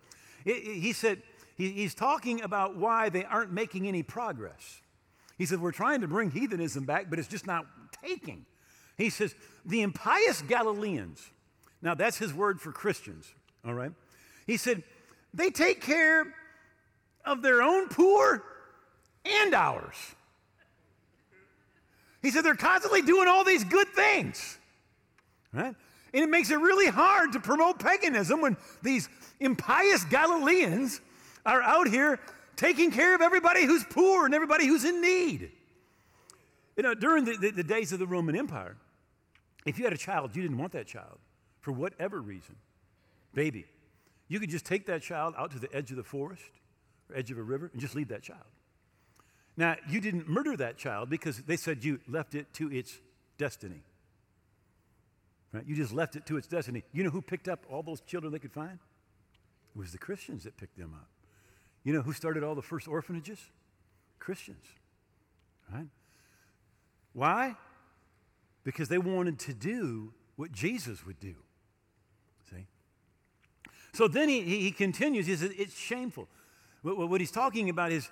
he 0.44 0.92
said, 0.92 1.22
he's 1.57 1.94
talking 1.94 2.42
about 2.42 2.76
why 2.76 3.09
they 3.09 3.24
aren't 3.24 3.52
making 3.52 3.88
any 3.88 4.02
progress. 4.02 4.81
He 5.38 5.46
said, 5.46 5.61
We're 5.61 5.72
trying 5.72 6.00
to 6.00 6.09
bring 6.09 6.31
heathenism 6.31 6.85
back, 6.85 7.09
but 7.09 7.18
it's 7.18 7.28
just 7.28 7.46
not 7.46 7.66
taking. 8.04 8.44
He 8.96 9.09
says, 9.09 9.35
The 9.64 9.83
impious 9.83 10.42
Galileans, 10.42 11.31
now 11.81 11.94
that's 11.94 12.18
his 12.18 12.35
word 12.35 12.61
for 12.61 12.72
Christians, 12.72 13.33
all 13.64 13.74
right? 13.74 13.92
He 14.46 14.57
said, 14.57 14.83
They 15.33 15.50
take 15.50 15.81
care 15.81 16.35
of 17.24 17.42
their 17.42 17.62
own 17.62 17.88
poor 17.88 18.42
and 19.24 19.54
ours. 19.54 19.96
He 22.22 22.31
said 22.31 22.44
they're 22.44 22.54
constantly 22.54 23.02
doing 23.02 23.28
all 23.28 23.44
these 23.44 23.64
good 23.64 23.88
things, 23.88 24.59
right? 25.52 25.74
And 26.14 26.24
it 26.24 26.28
makes 26.28 26.50
it 26.50 26.57
really 26.57 26.88
hard 26.88 27.33
to 27.33 27.40
promote 27.40 27.78
paganism 27.78 28.40
when 28.40 28.57
these 28.83 29.09
impious 29.40 30.04
Galileans 30.04 31.00
are 31.44 31.62
out 31.62 31.88
here 31.88 32.18
taking 32.57 32.90
care 32.90 33.14
of 33.14 33.20
everybody 33.20 33.64
who's 33.64 33.85
poor 33.85 34.24
and 34.24 34.35
everybody 34.35 34.66
who's 34.66 34.85
in 34.85 35.00
need. 35.00 35.52
You 36.76 36.83
know, 36.83 36.94
during 36.94 37.24
the, 37.24 37.37
the, 37.37 37.50
the 37.50 37.64
days 37.64 37.92
of 37.92 37.98
the 37.98 38.07
Roman 38.07 38.37
Empire, 38.37 38.76
if 39.66 39.78
you 39.78 39.85
had 39.85 39.92
a 39.92 39.98
child, 39.98 40.35
you 40.35 40.42
didn't 40.42 40.59
want 40.59 40.72
that 40.72 40.87
child 40.87 41.18
for 41.61 41.72
whatever 41.72 42.20
reason, 42.20 42.57
baby, 43.35 43.66
you 44.28 44.40
could 44.40 44.50
just 44.50 44.64
take 44.64 44.87
that 44.87 45.02
child 45.02 45.35
out 45.37 45.50
to 45.52 45.59
the 45.59 45.72
edge 45.74 45.90
of 45.90 45.96
the 45.96 46.04
forest 46.04 46.42
or 46.42 46.58
edge 47.14 47.31
of 47.31 47.38
a 47.38 47.42
river 47.42 47.71
and 47.73 47.81
just 47.81 47.94
leave 47.94 48.09
that 48.09 48.23
child. 48.23 48.44
Now, 49.57 49.77
you 49.88 50.01
didn't 50.01 50.29
murder 50.29 50.57
that 50.57 50.79
child 50.79 51.11
because 51.11 51.38
they 51.38 51.57
said 51.57 51.85
you 51.85 52.01
left 52.09 52.35
it 52.35 52.53
to 52.55 52.71
its 52.71 52.99
destiny. 53.38 53.83
Right? 55.53 55.64
You 55.66 55.75
just 55.75 55.92
left 55.92 56.14
it 56.14 56.27
to 56.27 56.37
its 56.37 56.47
destiny. 56.47 56.85
You 56.92 57.03
know 57.03 57.11
who 57.11 57.23
picked 57.23 57.49
up 57.49 57.66
all 57.71 57.83
those 57.83 58.01
children 58.03 58.33
they 58.33 58.38
could 58.38 58.53
find? 58.53 58.79
It 59.75 59.79
was 59.79 59.92
the 59.92 59.99
Christians 59.99 60.44
that 60.44 60.57
picked 60.57 60.79
them 60.79 60.94
up. 60.94 61.09
You 61.85 61.92
know 61.92 62.03
who 62.03 62.12
started 62.12 62.44
all 62.44 62.55
the 62.55 62.62
first 62.62 62.87
orphanages? 62.87 63.38
Christians. 64.18 64.64
Right? 65.73 65.88
Why? 67.12 67.57
Because 68.62 68.88
they 68.88 68.99
wanted 68.99 69.38
to 69.40 69.55
do 69.55 70.12
what 70.37 70.53
Jesus 70.53 71.05
would 71.05 71.18
do. 71.18 71.35
See? 72.51 72.66
So 73.92 74.07
then 74.07 74.29
he, 74.29 74.42
he 74.42 74.71
continues, 74.71 75.27
he 75.27 75.35
says, 75.35 75.53
it's 75.57 75.77
shameful. 75.77 76.29
What, 76.83 77.09
what 77.09 77.21
he's 77.21 77.31
talking 77.31 77.71
about 77.71 77.93
is 77.93 78.09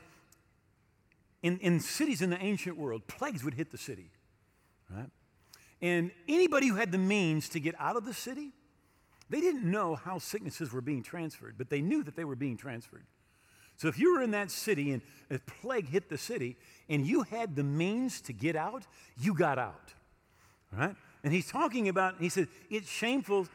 in, 1.42 1.58
in 1.58 1.80
cities 1.80 2.22
in 2.22 2.30
the 2.30 2.42
ancient 2.42 2.76
world, 2.76 3.06
plagues 3.06 3.44
would 3.44 3.54
hit 3.54 3.70
the 3.70 3.78
city, 3.78 4.10
right? 4.90 5.10
And 5.82 6.10
anybody 6.28 6.68
who 6.68 6.76
had 6.76 6.90
the 6.90 6.98
means 6.98 7.48
to 7.50 7.60
get 7.60 7.74
out 7.78 7.96
of 7.96 8.04
the 8.04 8.14
city, 8.14 8.50
they 9.28 9.40
didn't 9.40 9.64
know 9.64 9.94
how 9.94 10.18
sicknesses 10.18 10.72
were 10.72 10.80
being 10.80 11.02
transferred, 11.02 11.54
but 11.58 11.68
they 11.68 11.80
knew 11.80 12.02
that 12.04 12.16
they 12.16 12.24
were 12.24 12.36
being 12.36 12.56
transferred. 12.56 13.04
So 13.76 13.88
if 13.88 13.98
you 13.98 14.14
were 14.14 14.22
in 14.22 14.30
that 14.30 14.50
city 14.50 14.92
and 14.92 15.02
a 15.30 15.38
plague 15.38 15.88
hit 15.88 16.08
the 16.08 16.16
city 16.16 16.56
and 16.88 17.06
you 17.06 17.22
had 17.22 17.56
the 17.56 17.62
means 17.62 18.20
to 18.22 18.32
get 18.32 18.56
out, 18.56 18.86
you 19.18 19.34
got 19.34 19.58
out. 19.58 19.92
Right? 20.72 20.96
And 21.22 21.32
he's 21.32 21.50
talking 21.50 21.88
about, 21.88 22.14
he 22.18 22.28
said, 22.28 22.48
it's 22.70 22.88
shameful 22.88 23.48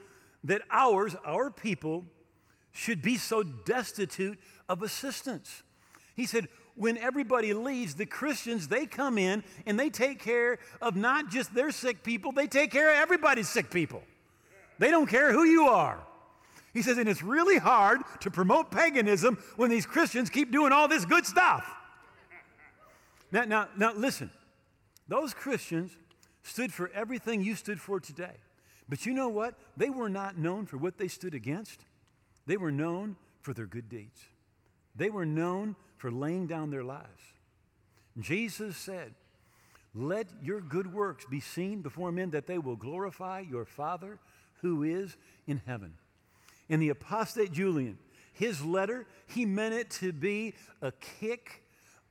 that 0.44 0.62
ours, 0.70 1.16
our 1.26 1.50
people, 1.50 2.06
should 2.72 3.02
be 3.02 3.18
so 3.18 3.44
destitute 3.44 4.40
of 4.70 4.82
assistance. 4.82 5.64
He 6.16 6.26
said, 6.26 6.48
when 6.76 6.98
everybody 6.98 7.54
leaves, 7.54 7.96
the 7.96 8.06
Christians, 8.06 8.68
they 8.68 8.86
come 8.86 9.18
in 9.18 9.44
and 9.66 9.80
they 9.80 9.90
take 9.90 10.20
care 10.20 10.58
of 10.82 10.96
not 10.96 11.30
just 11.30 11.54
their 11.54 11.72
sick 11.72 12.04
people, 12.04 12.32
they 12.32 12.48
take 12.48 12.72
care 12.72 12.90
of 12.92 12.98
everybody's 12.98 13.50
sick 13.50 13.70
people. 13.70 14.04
They 14.80 14.90
don't 14.90 15.08
care 15.08 15.32
who 15.32 15.44
you 15.44 15.68
are. 15.68 16.00
He 16.74 16.82
says, 16.82 16.98
and 16.98 17.10
it's 17.10 17.22
really 17.22 17.58
hard 17.58 18.02
to 18.22 18.32
promote 18.32 18.72
paganism 18.72 19.38
when 19.58 19.70
these 19.70 19.86
Christians 19.86 20.30
keep 20.30 20.52
doing 20.52 20.72
all 20.72 20.88
this 20.88 21.04
good 21.06 21.26
stuff. 21.26 21.70
Now, 23.32 23.44
now, 23.44 23.68
now 23.78 23.94
listen, 23.94 24.32
those 25.08 25.34
Christians 25.34 25.96
stood 26.44 26.72
for 26.72 26.90
everything 26.94 27.44
you 27.44 27.56
stood 27.56 27.80
for 27.80 28.00
today. 28.00 28.38
But 28.88 29.06
you 29.06 29.14
know 29.14 29.28
what? 29.28 29.56
They 29.78 29.90
were 29.90 30.10
not 30.10 30.38
known 30.38 30.66
for 30.66 30.78
what 30.78 30.98
they 30.98 31.08
stood 31.08 31.34
against. 31.34 31.82
They 32.46 32.58
were 32.58 32.72
known 32.72 33.16
for 33.42 33.54
their 33.54 33.66
good 33.66 33.90
deeds. 33.90 34.22
They 34.96 35.10
were 35.10 35.26
known 35.26 35.76
for 35.98 36.12
laying 36.12 36.48
down 36.48 36.70
their 36.70 36.84
lives. 36.84 37.08
Jesus 38.20 38.76
said, 38.76 39.14
Let 39.94 40.28
your 40.44 40.62
good 40.62 40.94
works 40.94 41.26
be 41.26 41.40
seen 41.40 41.82
before 41.82 42.12
men 42.12 42.32
that 42.32 42.48
they 42.48 42.58
will 42.58 42.76
glorify 42.76 43.42
your 43.42 43.66
Father 43.66 44.20
who 44.62 44.84
is 44.84 45.16
in 45.48 45.62
heaven. 45.66 45.94
In 46.70 46.80
the 46.80 46.90
apostate 46.90 47.52
Julian, 47.52 47.98
his 48.34 48.64
letter, 48.64 49.08
he 49.28 49.46
meant 49.46 49.74
it 49.74 49.90
to 49.92 50.12
be 50.12 50.54
a 50.82 50.92
kick 50.92 51.61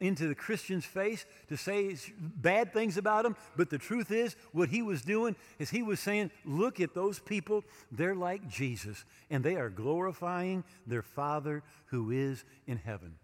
into 0.00 0.28
the 0.28 0.34
Christian's 0.34 0.84
face 0.84 1.26
to 1.48 1.56
say 1.56 1.96
bad 2.18 2.72
things 2.72 2.96
about 2.96 3.26
him, 3.26 3.36
but 3.56 3.70
the 3.70 3.78
truth 3.78 4.10
is, 4.10 4.34
what 4.52 4.70
he 4.70 4.82
was 4.82 5.02
doing 5.02 5.36
is 5.58 5.70
he 5.70 5.82
was 5.82 6.00
saying, 6.00 6.30
Look 6.44 6.80
at 6.80 6.94
those 6.94 7.18
people, 7.18 7.64
they're 7.92 8.14
like 8.14 8.48
Jesus, 8.48 9.04
and 9.30 9.44
they 9.44 9.56
are 9.56 9.70
glorifying 9.70 10.64
their 10.86 11.02
Father 11.02 11.62
who 11.86 12.10
is 12.10 12.44
in 12.66 12.78
heaven. 12.78 13.16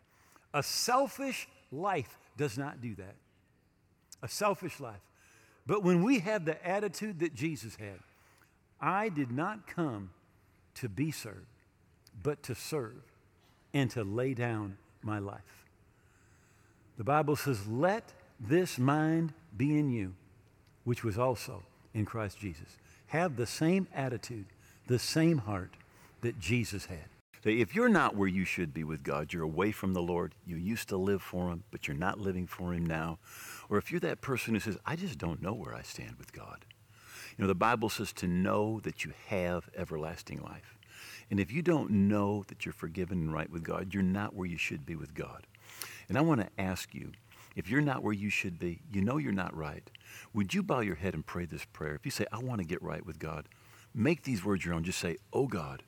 A 0.53 0.63
selfish 0.63 1.49
life 1.73 2.19
does 2.37 2.59
not 2.59 2.81
do 2.81 2.95
that. 2.97 3.17
a 4.23 4.29
selfish 4.29 4.81
life. 4.81 5.01
But 5.67 5.83
when 5.83 6.03
we 6.03 6.21
have 6.21 6.45
the 6.45 6.65
attitude 6.67 7.21
that 7.21 7.35
Jesus 7.35 7.77
had, 7.77 8.01
I 8.81 9.09
did 9.09 9.31
not 9.31 9.67
come 9.67 10.11
to 10.77 10.89
be 10.89 11.11
served, 11.11 11.47
but 12.23 12.43
to 12.45 12.55
serve 12.55 13.03
and 13.75 13.91
to 13.93 14.05
lay 14.05 14.35
down 14.35 14.79
my 15.03 15.19
life. 15.19 15.43
The 16.97 17.05
Bible 17.05 17.37
says, 17.37 17.67
Let 17.67 18.13
this 18.41 18.79
mind 18.79 19.33
be 19.57 19.79
in 19.79 19.91
you, 19.91 20.15
which 20.85 21.05
was 21.05 21.19
also 21.19 21.63
in 21.95 22.05
Christ 22.05 22.39
Jesus. 22.39 22.79
Have 23.09 23.37
the 23.37 23.47
same 23.47 23.87
attitude, 23.95 24.47
the 24.87 24.99
same 24.99 25.39
heart 25.39 25.75
that 26.23 26.39
Jesus 26.39 26.87
had. 26.87 27.09
If 27.45 27.77
you're 27.77 27.89
not 27.89 28.17
where 28.17 28.29
you 28.29 28.45
should 28.45 28.75
be 28.75 28.83
with 28.83 29.05
God, 29.05 29.33
you're 29.33 29.45
away 29.45 29.71
from 29.71 29.95
the 29.95 30.03
Lord, 30.03 30.35
you 30.45 30.57
used 30.57 30.89
to 30.89 30.97
live 30.97 31.23
for 31.23 31.51
Him, 31.51 31.63
but 31.71 31.87
you're 31.87 31.97
not 31.97 32.19
living 32.19 32.49
for 32.49 32.75
Him 32.75 32.85
now, 32.85 33.19
or 33.71 33.79
if 33.79 33.93
you're 33.93 34.01
that 34.01 34.21
person 34.21 34.55
who 34.55 34.61
says, 34.61 34.77
I 34.85 34.97
just 34.97 35.17
don't 35.17 35.41
know 35.41 35.53
where 35.53 35.73
I 35.73 35.83
stand 35.83 36.17
with 36.19 36.33
God. 36.33 36.65
You 37.37 37.43
know, 37.43 37.49
the 37.49 37.55
Bible 37.55 37.89
says 37.89 38.13
to 38.15 38.27
know 38.27 38.81
that 38.81 39.05
you 39.05 39.13
have 39.29 39.69
everlasting 39.77 40.41
life. 40.43 40.77
And 41.31 41.39
if 41.39 41.53
you 41.53 41.63
don't 41.63 41.91
know 41.91 42.45
that 42.49 42.65
you're 42.65 42.73
forgiven 42.73 43.19
and 43.19 43.33
right 43.33 43.51
with 43.51 43.63
God, 43.63 43.95
you're 43.95 44.03
not 44.03 44.35
where 44.35 44.49
you 44.49 44.59
should 44.59 44.85
be 44.85 44.97
with 44.97 45.15
God. 45.15 45.47
And 46.09 46.17
I 46.17 46.21
want 46.21 46.41
to 46.41 46.63
ask 46.63 46.95
you, 46.95 47.13
if 47.55 47.71
you're 47.71 47.81
not 47.81 48.03
where 48.03 48.13
you 48.13 48.31
should 48.31 48.59
be, 48.59 48.81
you 48.93 49.01
know 49.01 49.17
you're 49.17 49.33
not 49.33 49.57
right, 49.57 49.91
would 50.35 50.55
you 50.55 50.63
bow 50.63 50.81
your 50.81 50.95
head 50.95 51.15
and 51.15 51.25
pray 51.25 51.47
this 51.47 51.65
prayer? 51.65 51.95
If 51.95 52.05
you 52.05 52.11
say, 52.11 52.27
I 52.31 52.39
want 52.39 52.61
to 52.61 52.67
get 52.67 52.83
right 52.83 53.05
with 53.05 53.19
God, 53.19 53.49
make 53.95 54.23
these 54.23 54.45
words 54.45 54.65
your 54.65 54.75
own. 54.75 54.85
Just 54.85 54.99
say, 54.99 55.17
Oh 55.33 55.47
God, 55.47 55.83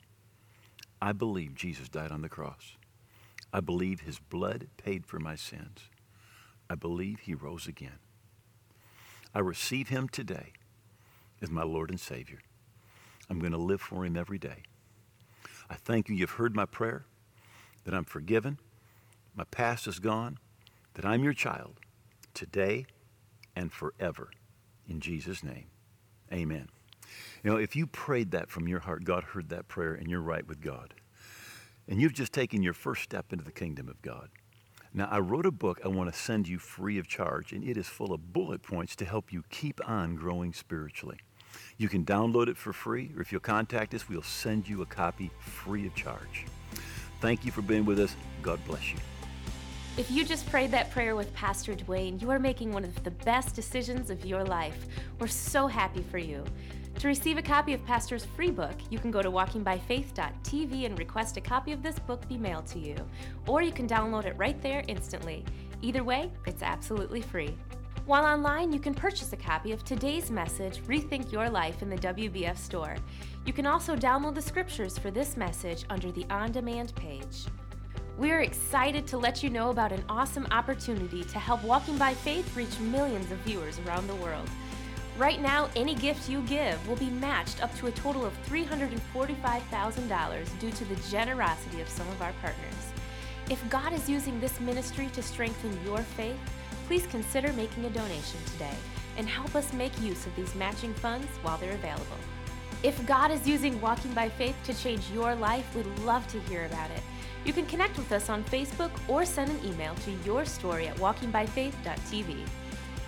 I 1.00 1.12
believe 1.12 1.54
Jesus 1.54 1.88
died 1.88 2.10
on 2.10 2.22
the 2.22 2.28
cross. 2.28 2.76
I 3.52 3.60
believe 3.60 4.00
his 4.00 4.18
blood 4.18 4.68
paid 4.76 5.06
for 5.06 5.18
my 5.18 5.36
sins. 5.36 5.90
I 6.68 6.74
believe 6.74 7.20
he 7.20 7.34
rose 7.34 7.66
again. 7.66 7.98
I 9.34 9.40
receive 9.40 9.88
him 9.88 10.08
today 10.08 10.52
as 11.40 11.50
my 11.50 11.62
Lord 11.62 11.90
and 11.90 12.00
Savior. 12.00 12.40
I'm 13.30 13.38
going 13.38 13.52
to 13.52 13.58
live 13.58 13.80
for 13.80 14.04
him 14.04 14.16
every 14.16 14.38
day. 14.38 14.62
I 15.70 15.74
thank 15.74 16.08
you. 16.08 16.16
You've 16.16 16.30
heard 16.30 16.56
my 16.56 16.64
prayer, 16.64 17.04
that 17.84 17.94
I'm 17.94 18.04
forgiven, 18.04 18.58
my 19.38 19.44
past 19.44 19.86
is 19.86 20.00
gone, 20.00 20.36
that 20.94 21.04
I'm 21.04 21.22
your 21.22 21.32
child 21.32 21.78
today 22.34 22.86
and 23.54 23.72
forever. 23.72 24.30
In 24.88 24.98
Jesus' 24.98 25.44
name, 25.44 25.66
amen. 26.32 26.68
You 27.44 27.50
know, 27.50 27.56
if 27.56 27.76
you 27.76 27.86
prayed 27.86 28.32
that 28.32 28.50
from 28.50 28.66
your 28.66 28.80
heart, 28.80 29.04
God 29.04 29.22
heard 29.22 29.48
that 29.50 29.68
prayer 29.68 29.94
and 29.94 30.10
you're 30.10 30.20
right 30.20 30.46
with 30.46 30.60
God. 30.60 30.92
And 31.86 32.00
you've 32.00 32.14
just 32.14 32.32
taken 32.32 32.64
your 32.64 32.74
first 32.74 33.02
step 33.02 33.32
into 33.32 33.44
the 33.44 33.52
kingdom 33.52 33.88
of 33.88 34.02
God. 34.02 34.28
Now, 34.92 35.08
I 35.08 35.20
wrote 35.20 35.46
a 35.46 35.52
book 35.52 35.80
I 35.84 35.88
want 35.88 36.12
to 36.12 36.18
send 36.18 36.48
you 36.48 36.58
free 36.58 36.98
of 36.98 37.06
charge, 37.06 37.52
and 37.52 37.62
it 37.62 37.76
is 37.76 37.86
full 37.86 38.12
of 38.12 38.32
bullet 38.32 38.62
points 38.62 38.96
to 38.96 39.04
help 39.04 39.32
you 39.32 39.44
keep 39.50 39.80
on 39.88 40.16
growing 40.16 40.52
spiritually. 40.52 41.18
You 41.76 41.88
can 41.88 42.04
download 42.04 42.48
it 42.48 42.56
for 42.56 42.72
free, 42.72 43.12
or 43.14 43.22
if 43.22 43.30
you'll 43.30 43.40
contact 43.40 43.94
us, 43.94 44.08
we'll 44.08 44.22
send 44.22 44.68
you 44.68 44.82
a 44.82 44.86
copy 44.86 45.30
free 45.38 45.86
of 45.86 45.94
charge. 45.94 46.46
Thank 47.20 47.44
you 47.44 47.52
for 47.52 47.62
being 47.62 47.84
with 47.84 48.00
us. 48.00 48.14
God 48.42 48.58
bless 48.66 48.92
you. 48.92 48.98
If 49.98 50.12
you 50.12 50.24
just 50.24 50.46
prayed 50.46 50.70
that 50.70 50.92
prayer 50.92 51.16
with 51.16 51.34
Pastor 51.34 51.74
Duane, 51.74 52.20
you 52.20 52.30
are 52.30 52.38
making 52.38 52.70
one 52.70 52.84
of 52.84 53.02
the 53.02 53.10
best 53.10 53.56
decisions 53.56 54.10
of 54.10 54.24
your 54.24 54.44
life. 54.44 54.86
We're 55.18 55.26
so 55.26 55.66
happy 55.66 56.04
for 56.08 56.18
you. 56.18 56.44
To 57.00 57.08
receive 57.08 57.36
a 57.36 57.42
copy 57.42 57.74
of 57.74 57.84
Pastor's 57.84 58.24
free 58.24 58.52
book, 58.52 58.76
you 58.90 59.00
can 59.00 59.10
go 59.10 59.22
to 59.22 59.30
walkingbyfaith.tv 59.32 60.86
and 60.86 60.96
request 60.96 61.36
a 61.36 61.40
copy 61.40 61.72
of 61.72 61.82
this 61.82 61.98
book 61.98 62.28
be 62.28 62.36
mailed 62.38 62.68
to 62.68 62.78
you. 62.78 62.94
Or 63.48 63.60
you 63.60 63.72
can 63.72 63.88
download 63.88 64.26
it 64.26 64.38
right 64.38 64.62
there 64.62 64.84
instantly. 64.86 65.44
Either 65.82 66.04
way, 66.04 66.30
it's 66.46 66.62
absolutely 66.62 67.20
free. 67.20 67.56
While 68.06 68.24
online, 68.24 68.72
you 68.72 68.78
can 68.78 68.94
purchase 68.94 69.32
a 69.32 69.36
copy 69.36 69.72
of 69.72 69.84
today's 69.84 70.30
message, 70.30 70.78
Rethink 70.84 71.32
Your 71.32 71.50
Life, 71.50 71.82
in 71.82 71.90
the 71.90 71.96
WBF 71.96 72.56
store. 72.56 72.94
You 73.44 73.52
can 73.52 73.66
also 73.66 73.96
download 73.96 74.36
the 74.36 74.42
scriptures 74.42 74.96
for 74.96 75.10
this 75.10 75.36
message 75.36 75.84
under 75.90 76.12
the 76.12 76.24
On 76.30 76.52
Demand 76.52 76.94
page. 76.94 77.46
We're 78.18 78.40
excited 78.40 79.06
to 79.06 79.16
let 79.16 79.42
you 79.44 79.48
know 79.48 79.70
about 79.70 79.92
an 79.92 80.04
awesome 80.08 80.48
opportunity 80.50 81.22
to 81.22 81.38
help 81.38 81.62
Walking 81.62 81.96
by 81.96 82.14
Faith 82.14 82.56
reach 82.56 82.76
millions 82.80 83.30
of 83.30 83.38
viewers 83.38 83.78
around 83.86 84.08
the 84.08 84.16
world. 84.16 84.50
Right 85.16 85.40
now, 85.40 85.68
any 85.76 85.94
gift 85.94 86.28
you 86.28 86.42
give 86.42 86.84
will 86.88 86.96
be 86.96 87.10
matched 87.10 87.62
up 87.62 87.72
to 87.76 87.86
a 87.86 87.92
total 87.92 88.26
of 88.26 88.32
$345,000 88.48 90.58
due 90.58 90.72
to 90.72 90.84
the 90.86 90.96
generosity 91.08 91.80
of 91.80 91.88
some 91.88 92.08
of 92.08 92.20
our 92.20 92.32
partners. 92.42 92.92
If 93.50 93.70
God 93.70 93.92
is 93.92 94.10
using 94.10 94.40
this 94.40 94.58
ministry 94.58 95.08
to 95.12 95.22
strengthen 95.22 95.78
your 95.84 95.98
faith, 95.98 96.40
please 96.88 97.06
consider 97.06 97.52
making 97.52 97.84
a 97.84 97.90
donation 97.90 98.40
today 98.46 98.74
and 99.16 99.28
help 99.28 99.54
us 99.54 99.72
make 99.72 99.96
use 100.00 100.26
of 100.26 100.34
these 100.34 100.56
matching 100.56 100.92
funds 100.94 101.28
while 101.42 101.58
they're 101.58 101.70
available. 101.70 102.18
If 102.82 103.06
God 103.06 103.30
is 103.30 103.46
using 103.46 103.80
Walking 103.80 104.12
by 104.12 104.28
Faith 104.28 104.56
to 104.64 104.74
change 104.74 105.08
your 105.14 105.36
life, 105.36 105.72
we'd 105.76 105.86
love 106.00 106.26
to 106.32 106.40
hear 106.40 106.64
about 106.64 106.90
it. 106.90 107.04
You 107.44 107.52
can 107.52 107.66
connect 107.66 107.96
with 107.96 108.12
us 108.12 108.28
on 108.28 108.44
Facebook 108.44 108.90
or 109.08 109.24
send 109.24 109.50
an 109.50 109.60
email 109.64 109.94
to 109.94 110.12
your 110.24 110.44
story 110.44 110.88
at 110.88 110.96
walkingbyfaith.tv. 110.96 112.36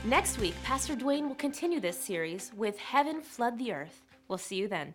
Next 0.05 0.39
week, 0.39 0.55
Pastor 0.65 0.97
Duane 0.97 1.29
will 1.29 1.35
continue 1.35 1.81
this 1.81 1.99
series 1.99 2.51
with 2.57 2.79
Heaven 2.79 3.21
Flood 3.21 3.59
the 3.59 3.73
Earth. 3.73 4.03
We'll 4.29 4.39
see 4.39 4.57
you 4.57 4.69
then. 4.69 4.95